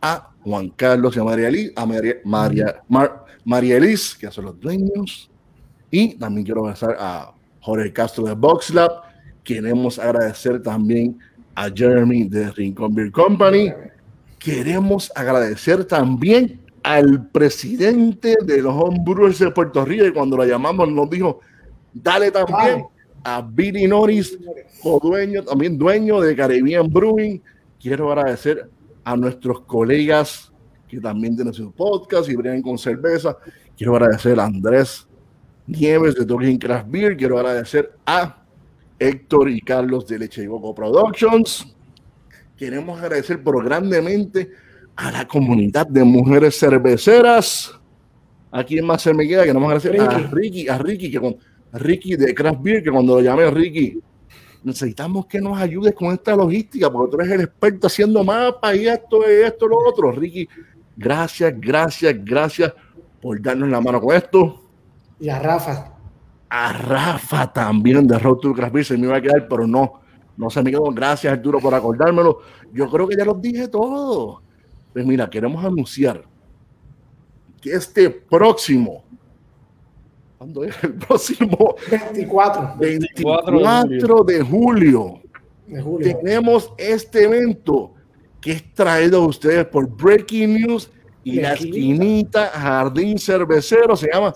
[0.02, 4.46] a Juan Carlos y a María, Eli- a María, María, Mar- María Elis, que son
[4.46, 5.30] los dueños,
[5.90, 7.32] y también quiero agradecer a
[7.62, 8.92] Jorge Castro de Box Lab.
[9.44, 11.18] Queremos agradecer también
[11.56, 13.72] a Jeremy de Rincon Beer Company.
[14.38, 20.90] Queremos agradecer también al presidente de los homebrewers de Puerto Rico, y cuando lo llamamos
[20.90, 21.40] nos dijo,
[21.94, 22.86] dale también
[23.24, 24.38] a Billy Norris,
[25.02, 27.42] dueño, también dueño de Caribbean Brewing.
[27.80, 28.70] Quiero agradecer
[29.08, 30.52] a nuestros colegas
[30.86, 33.38] que también tienen su podcast y brindan con cerveza.
[33.78, 35.08] Quiero agradecer a Andrés
[35.66, 37.16] Nieves de Talking Craft Beer.
[37.16, 38.44] Quiero agradecer a
[39.00, 41.74] Héctor y Carlos de Leche y Boco Productions.
[42.58, 44.52] Queremos agradecer por grandemente
[44.98, 47.80] a la comunidad de mujeres cerveceras.
[48.52, 49.46] ¿A quién más se me queda?
[49.46, 50.34] Queremos agradecer a Ricky.
[50.34, 51.38] Ricky, a Ricky, que con,
[51.72, 54.02] Ricky de Craft Beer, que cuando lo llamé Ricky,
[54.68, 58.88] necesitamos que nos ayudes con esta logística, porque tú eres el experto haciendo mapas y
[58.88, 60.12] esto, y esto, lo otro.
[60.12, 60.48] Ricky,
[60.96, 62.74] gracias, gracias, gracias
[63.22, 64.62] por darnos la mano con esto.
[65.20, 65.94] Y a Rafa.
[66.50, 70.02] A Rafa también de Road to Craft se me iba a quedar, pero no,
[70.36, 70.84] no se me quedó.
[70.92, 72.40] Gracias, Arturo, por acordármelo.
[72.74, 74.42] Yo creo que ya los dije todo.
[74.92, 76.24] Pues mira, queremos anunciar
[77.62, 79.04] que este próximo,
[80.38, 81.76] ¿cuándo es el próximo?
[81.90, 85.22] 24 24 de julio
[85.68, 86.18] de julio.
[86.20, 87.94] tenemos este evento
[88.40, 90.90] que es traído a ustedes por Breaking News
[91.24, 94.34] y La esquinita Jardín Cervecero se llama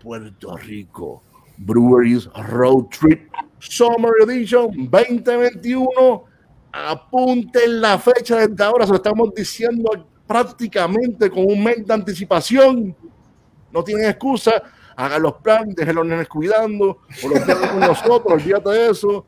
[0.00, 1.22] Puerto Rico
[1.56, 6.24] Breweries Road Trip Summer Edition 2021.
[6.72, 12.96] Apunten la fecha desde ahora, se lo estamos diciendo prácticamente con un mes de anticipación.
[13.72, 14.62] No tienen excusa,
[14.96, 19.26] hagan los planes, dejen los nenes cuidando, o los con nosotros, olvídate de eso.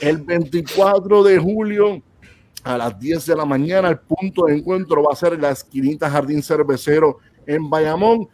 [0.00, 2.02] El 24 de julio
[2.64, 5.50] a las 10 de la mañana, el punto de encuentro va a ser en la
[5.50, 8.28] esquinita Jardín Cervecero en Bayamón.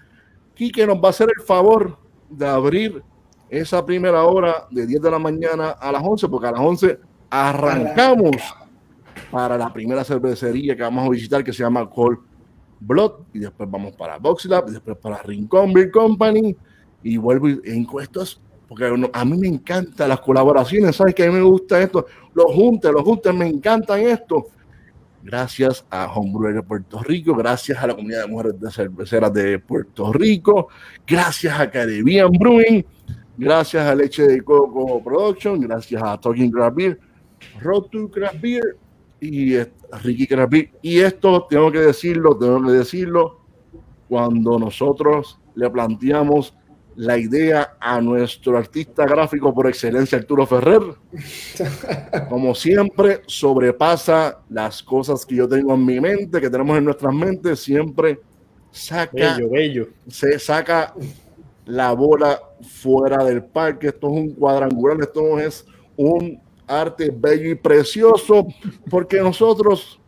[0.54, 1.98] Quique nos va a hacer el favor
[2.28, 3.02] de abrir
[3.48, 6.98] esa primera hora de 10 de la mañana a las 11, porque a las 11
[7.30, 8.36] arrancamos
[9.30, 12.18] para la primera cervecería que vamos a visitar que se llama Cold
[12.80, 16.56] Blood y después vamos para Box Lab y después para Rincón Beer Company
[17.02, 21.28] y vuelvo y encuestas porque uno- a mí me encantan las colaboraciones, ¿sabes que A
[21.28, 24.46] mí me gusta esto, los juntes, los juntes me encantan esto.
[25.22, 29.58] gracias a Homebrewer de Puerto Rico, gracias a la comunidad de mujeres de cerveceras de
[29.58, 30.68] Puerto Rico,
[31.04, 32.84] gracias a Caribbean Brewing,
[33.36, 37.00] gracias a Leche de Coco Production, gracias a Talking Craft Beer,
[37.60, 38.76] Road to Craft Beer
[39.20, 39.56] y
[40.02, 40.70] Ricky Beer.
[40.82, 43.40] Y esto tengo que decirlo, tengo que decirlo,
[44.08, 46.54] cuando nosotros le planteamos
[46.96, 50.82] la idea a nuestro artista gráfico por excelencia, Arturo Ferrer.
[52.28, 57.14] Como siempre, sobrepasa las cosas que yo tengo en mi mente, que tenemos en nuestras
[57.14, 58.20] mentes, siempre
[58.70, 59.88] saca, Bello, bello.
[60.08, 60.94] se saca
[61.66, 63.88] la bola fuera del parque.
[63.88, 68.46] Esto es un cuadrangular, esto es un arte bello y precioso,
[68.90, 70.00] porque nosotros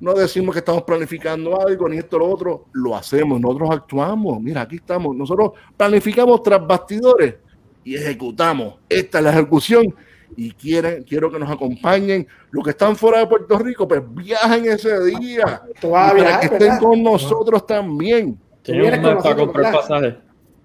[0.00, 4.40] no decimos que estamos planificando algo, ni esto, lo otro, lo hacemos, nosotros actuamos.
[4.40, 7.36] Mira, aquí estamos, nosotros planificamos tras bastidores
[7.84, 8.74] y ejecutamos.
[8.88, 9.94] Esta es la ejecución
[10.36, 12.26] y quieren, quiero que nos acompañen.
[12.50, 15.62] Los que están fuera de Puerto Rico, pues viajen ese día.
[15.80, 18.38] Para que estén con nosotros también.
[18.66, 20.18] Para nosotros, comprar ¿verdad?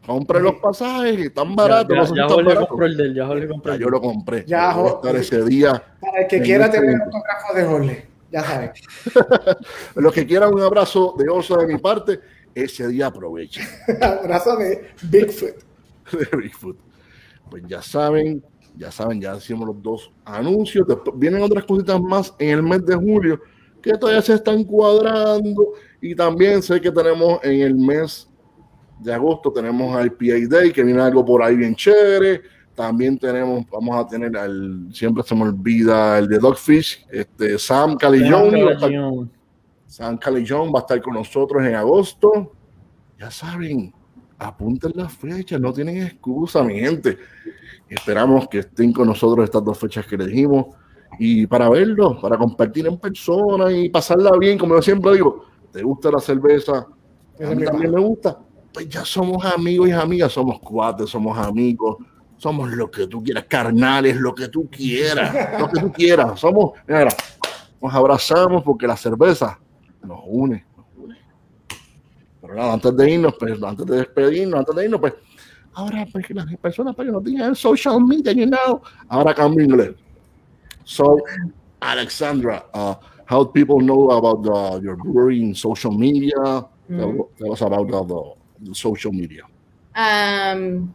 [0.10, 1.96] Compren los pasajes, están Ya, baratos.
[1.96, 2.68] ya, no son ya tan Jorge baratos.
[2.70, 4.44] compró el del, ya Jorge compró Ya yo lo compré.
[4.48, 5.84] Ya, Voy a jo- estar ese día.
[6.02, 7.18] Para el que quiera este tener momento.
[7.18, 8.72] autógrafo de Jorge, ya saben.
[9.96, 12.20] Los que quieran un abrazo de oso de mi parte,
[12.56, 13.64] ese día aprovechen.
[14.02, 15.56] Abrazo de Bigfoot.
[16.32, 16.78] de Bigfoot.
[17.52, 18.44] Pues ya saben,
[18.78, 20.88] ya saben, ya hicimos los dos anuncios.
[20.88, 23.40] Después vienen otras cositas más en el mes de julio
[23.82, 25.74] que todavía se están cuadrando.
[26.02, 28.29] Y también sé que tenemos en el mes
[29.00, 32.42] de agosto, tenemos al PA Day, que viene algo por ahí bien chévere.
[32.76, 37.98] También tenemos, vamos a tener al, siempre se me olvida, el de Dogfish, este, Sam
[37.98, 39.30] Calillón.
[39.86, 42.54] Sam Calillón va a estar con nosotros en agosto.
[43.18, 43.94] Ya saben,
[44.38, 47.18] apunten las fechas, no tienen excusa, mi gente.
[47.90, 50.68] Esperamos que estén con nosotros estas dos fechas que le dijimos
[51.18, 55.82] y para verlo, para compartir en persona y pasarla bien, como yo siempre digo, ¿te
[55.82, 56.88] gusta la cerveza?
[57.44, 58.40] A mí también me gusta.
[58.74, 61.98] Pues ya somos amigos y amigas, somos cuates, somos amigos,
[62.38, 66.40] somos lo que tú quieras, carnales, lo que tú quieras, lo que tú quieras.
[66.40, 67.10] Somos, mira,
[67.82, 69.60] nos abrazamos porque la cerveza
[70.04, 70.66] nos une.
[70.78, 71.18] nos une.
[72.42, 75.14] Pero nada, antes de irnos, pues, antes de despedirnos, antes de irnos, pues,
[75.74, 79.34] ahora pues, que las personas para que nos digan en social media, you know, ahora
[79.34, 79.96] cambio inglés.
[80.84, 81.18] So,
[81.82, 82.96] Alexandra, uh,
[83.26, 86.66] how people know about the, your brewery in social media?
[86.90, 88.39] Tell, tell us about the
[88.74, 89.44] social media.
[89.96, 90.94] Um,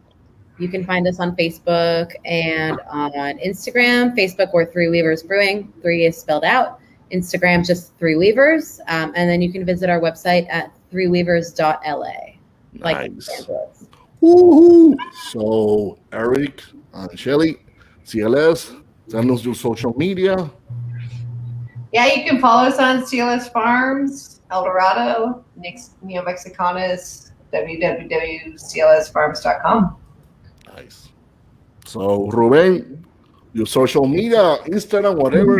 [0.57, 4.15] you can find us on Facebook and on Instagram.
[4.15, 5.71] Facebook, we're Three Weavers Brewing.
[5.81, 6.79] Three is spelled out.
[7.11, 8.79] Instagram, just Three Weavers.
[8.87, 11.75] Um, and then you can visit our website at threeweavers.la.
[12.79, 13.11] Like Nice.
[13.11, 13.87] Los Angeles.
[14.21, 14.95] Woohoo!
[15.31, 16.63] So, Eric
[16.93, 17.57] and Shelly,
[18.05, 20.49] CLS, send us your social media.
[21.91, 27.24] Yeah, you can follow us on CLS Farms, El Dorado, Nix, Neo Mexicanas,
[27.55, 29.97] www.clsfarms.com.
[30.75, 31.09] Nice.
[31.85, 33.03] So, Rubén,
[33.53, 35.57] your social media, Instagram, whatever,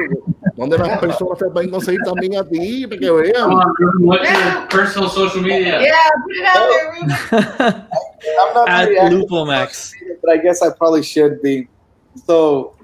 [0.57, 3.49] donde las personas te pueden conseguir también a ti, para que vean.
[3.49, 5.81] Come What's your personal social media?
[5.81, 5.93] Yeah,
[6.23, 7.11] put it out there, Ruben.
[8.39, 9.93] I'm not At very active, Lupomax.
[10.21, 11.67] but I guess I probably should be.
[12.25, 12.75] So,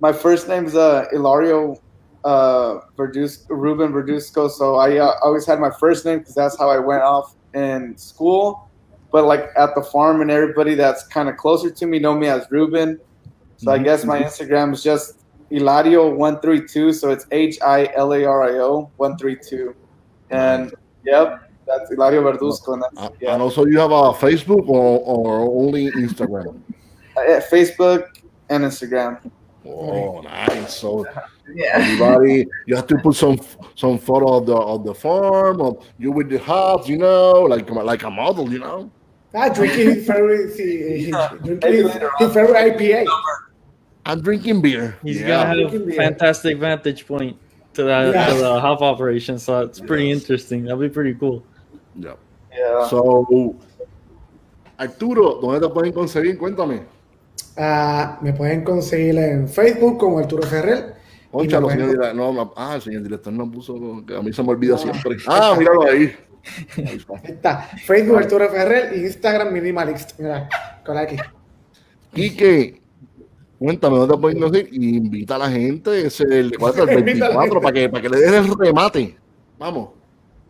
[0.00, 1.76] my first name's uh, Hilario
[2.24, 4.50] uh, Verdus- Ruben Verduzco.
[4.50, 7.96] So I uh, always had my first name because that's how I went off in
[7.96, 8.68] school.
[9.12, 12.26] But like at the farm and everybody that's kind of closer to me know me
[12.26, 12.98] as Ruben.
[13.56, 16.94] So I guess my Instagram is just Hilario132.
[16.94, 19.74] So it's H I L A R I O 132.
[20.30, 20.74] And
[21.04, 22.74] yep, that's Hilario Verduzco.
[22.74, 23.34] And that's, yeah.
[23.34, 26.60] And also, you have a Facebook or, or only Instagram?
[27.16, 28.08] Uh, Facebook
[28.50, 29.30] and Instagram.
[29.64, 30.74] Oh, nice.
[30.74, 31.06] So,
[31.52, 31.72] Yeah.
[31.74, 33.38] everybody, you have to put some
[33.74, 37.68] some photo of the of the farm, of you with the hops, you know, like
[37.70, 38.90] like a model, you know.
[39.34, 43.04] Ah, drinking his favorite, he, he, drinking Maybe his, later his IPA.
[44.06, 44.96] I'm drinking beer.
[45.02, 45.26] He's yeah.
[45.28, 45.96] gonna have Drinking a beer.
[45.96, 47.36] fantastic vantage point
[47.74, 48.28] to that Yeah.
[48.28, 50.20] to the hop operation, so it's pretty Yes.
[50.22, 50.62] interesting.
[50.64, 51.42] That'll be pretty cool.
[51.96, 52.14] Yeah.
[52.56, 52.86] Yeah.
[52.88, 53.56] So,
[54.78, 56.38] Arturo, ¿dónde te pueden conseguir?
[56.38, 56.82] Cuéntame.
[57.56, 60.93] Ah, me pueden conseguir en Facebook como Arturo Ferrer.
[61.40, 62.14] Señor director.
[62.14, 65.16] No, no, ah, el señor director no puso, que a mí se me olvida siempre.
[65.26, 66.14] Ah, míralo ahí.
[66.76, 67.14] Ahí está.
[67.14, 67.58] Ahí está.
[67.84, 70.18] Facebook Arturo Ferrer y Instagram Minimalist.
[70.18, 70.48] Mira,
[70.84, 71.16] con aquí.
[72.12, 72.80] Quique,
[73.58, 77.30] cuéntame dónde pueden conseguir y invita a la gente el, ¿cuál es el Invita a
[77.30, 77.60] la 24 gente.
[77.60, 79.16] para que, para que le des el remate.
[79.58, 79.88] Vamos.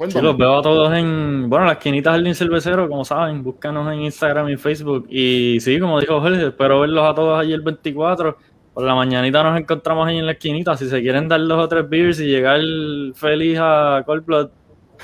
[0.09, 4.01] Sí, los veo a todos en, bueno, las quinitas Jardín Cervecero, como saben, búscanos en
[4.03, 5.07] Instagram y Facebook.
[5.09, 8.37] Y sí, como dijo Jorge, espero verlos a todos allí el 24.
[8.75, 10.77] Por la mañanita nos encontramos ahí en la esquinita.
[10.77, 12.61] Si se quieren dar dos o tres beers y llegar
[13.15, 14.49] feliz a Cold Blood,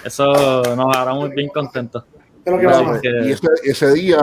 [0.04, 0.32] eso
[0.76, 2.04] nos hará muy bien contentos.
[2.44, 4.18] Que y ese, ese día,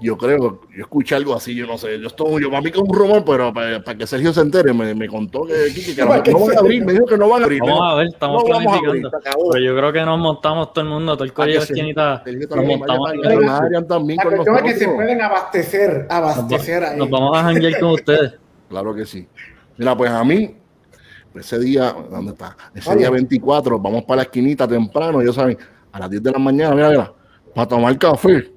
[0.00, 2.92] yo creo, yo escuché algo así, yo no sé, yo estoy, yo que es un
[2.92, 6.32] rumor, pero para, para que Sergio se entere, me, me contó que, que no, que
[6.32, 7.60] no van a abrir, me dijo que no van a abrir.
[7.60, 9.10] Vamos a ver, estamos no abrir, planificando.
[9.52, 12.22] Pero yo creo que nos montamos todo el mundo, todo el Ah, corillo de esquinita.
[12.24, 16.98] Sergio Nos también, montamos La con cuestión es que se pueden abastecer, Nos, abastecer ahí.
[16.98, 18.32] nos vamos a janguear con ustedes.
[18.70, 19.28] Claro que sí.
[19.76, 20.56] Mira, pues a mí,
[21.34, 22.56] ese día, ¿dónde está?
[22.72, 25.58] Ese día 24, vamos para la esquinita temprano, ya saben,
[25.90, 27.12] a las 10 de la mañana, mira, mira,
[27.52, 28.52] para tomar café.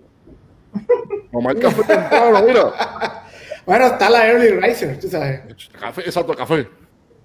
[1.31, 2.73] Tomar café temprano, mira.
[3.65, 5.39] Bueno, está la Early Riser, tú sabes.
[5.79, 6.67] Café, exacto, café.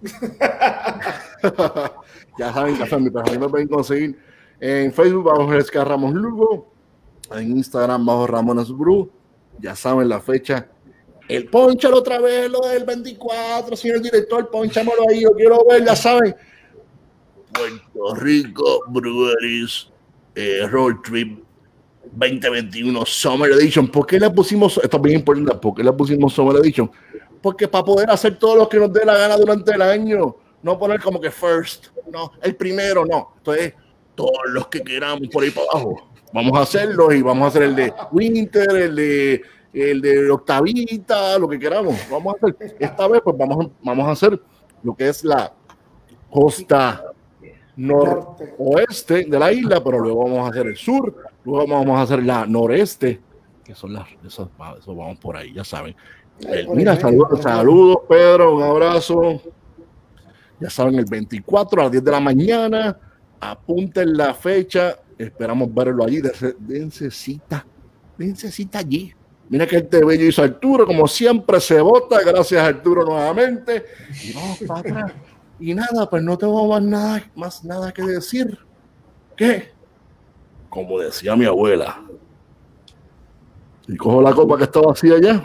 [2.38, 4.16] ya saben, café, mi perro, a mí me pueden conseguir
[4.60, 6.72] en Facebook bajo Resca Ramos Lugo,
[7.32, 9.10] en Instagram bajo Ramones Bru,
[9.58, 10.68] ya saben la fecha.
[11.28, 15.94] El ponchalo otra vez, lo del 24, señor director, ponchámoslo ahí, yo quiero ver, ya
[15.94, 16.34] saben.
[17.52, 19.88] Puerto Rico Breweries
[20.34, 21.38] eh, Road Trip
[22.12, 23.88] 2021 Summer Edition.
[23.88, 26.90] ¿Por qué le pusimos, esto es bien importante, por qué le pusimos Summer Edition?
[27.42, 30.78] Porque para poder hacer todo lo que nos dé la gana durante el año, no
[30.78, 33.34] poner como que first, no, el primero, no.
[33.36, 33.74] Entonces,
[34.14, 37.62] todos los que queramos por ahí para abajo, vamos a hacerlo y vamos a hacer
[37.64, 39.42] el de Winter, el de
[39.72, 42.76] el de Octavita, lo que queramos, vamos a hacer.
[42.78, 44.40] Esta vez, pues vamos a, vamos a hacer
[44.82, 45.52] lo que es la
[46.30, 47.04] costa
[47.76, 51.14] noroeste de la isla, pero luego vamos a hacer el sur,
[51.44, 53.20] luego vamos a hacer la noreste,
[53.64, 55.94] que son las, esos vamos por ahí, ya saben.
[56.74, 59.40] Mira, saludos, saludos, Pedro, un abrazo.
[60.60, 62.98] Ya saben, el 24 a las 10 de la mañana,
[63.40, 67.64] apunten la fecha, esperamos verlo allí, dense, dense cita,
[68.16, 69.14] dense cita allí.
[69.50, 73.84] Mira que este bello hizo Arturo, como siempre se vota, gracias Arturo nuevamente.
[74.22, 74.58] Y vamos.
[75.58, 78.58] Y nada, pues no tengo más nada, más nada que decir.
[79.36, 79.70] ¿Qué?
[80.68, 82.00] Como decía mi abuela.
[83.86, 85.42] Y cojo la copa que estaba así allá.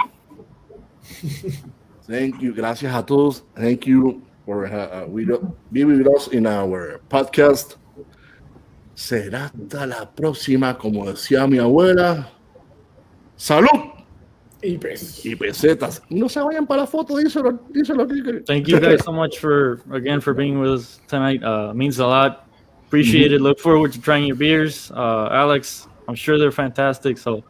[2.06, 2.54] Thank you.
[2.54, 3.46] Gracias a todos.
[3.56, 7.76] Thank you for uh, uh, we do- be with us in our podcast.
[8.96, 12.30] Será hasta la próxima, como decía mi abuela.
[13.38, 13.70] Salud
[14.64, 16.02] Y pues, y pesetas.
[16.10, 18.07] No se vayan para la foto, díselo, díselo.
[18.45, 21.44] Thank you guys so much for again for being with us tonight.
[21.44, 22.48] Uh, means a lot.
[22.88, 23.41] Appreciate it.
[23.41, 25.88] Look forward to trying your beers, uh, Alex.
[26.07, 27.18] I'm sure they're fantastic.
[27.18, 27.44] So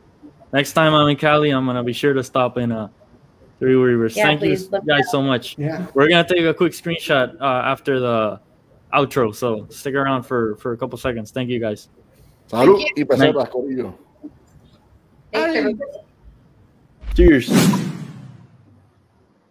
[0.54, 2.88] next time I'm in Cali, I'm gonna be sure to stop in uh,
[3.60, 4.18] Three Rivers.
[4.18, 5.12] Yeah, Thank please, you guys out.
[5.12, 5.56] so much.
[5.60, 5.86] yeah.
[5.94, 8.40] We're gonna take a quick screenshot uh, after the
[8.92, 9.36] outro.
[9.36, 11.30] So stick around for for a couple seconds.
[11.30, 11.90] Thank you guys.
[12.50, 13.94] Salud Thank y pesetas, corillo.
[17.16, 17.48] Cheers.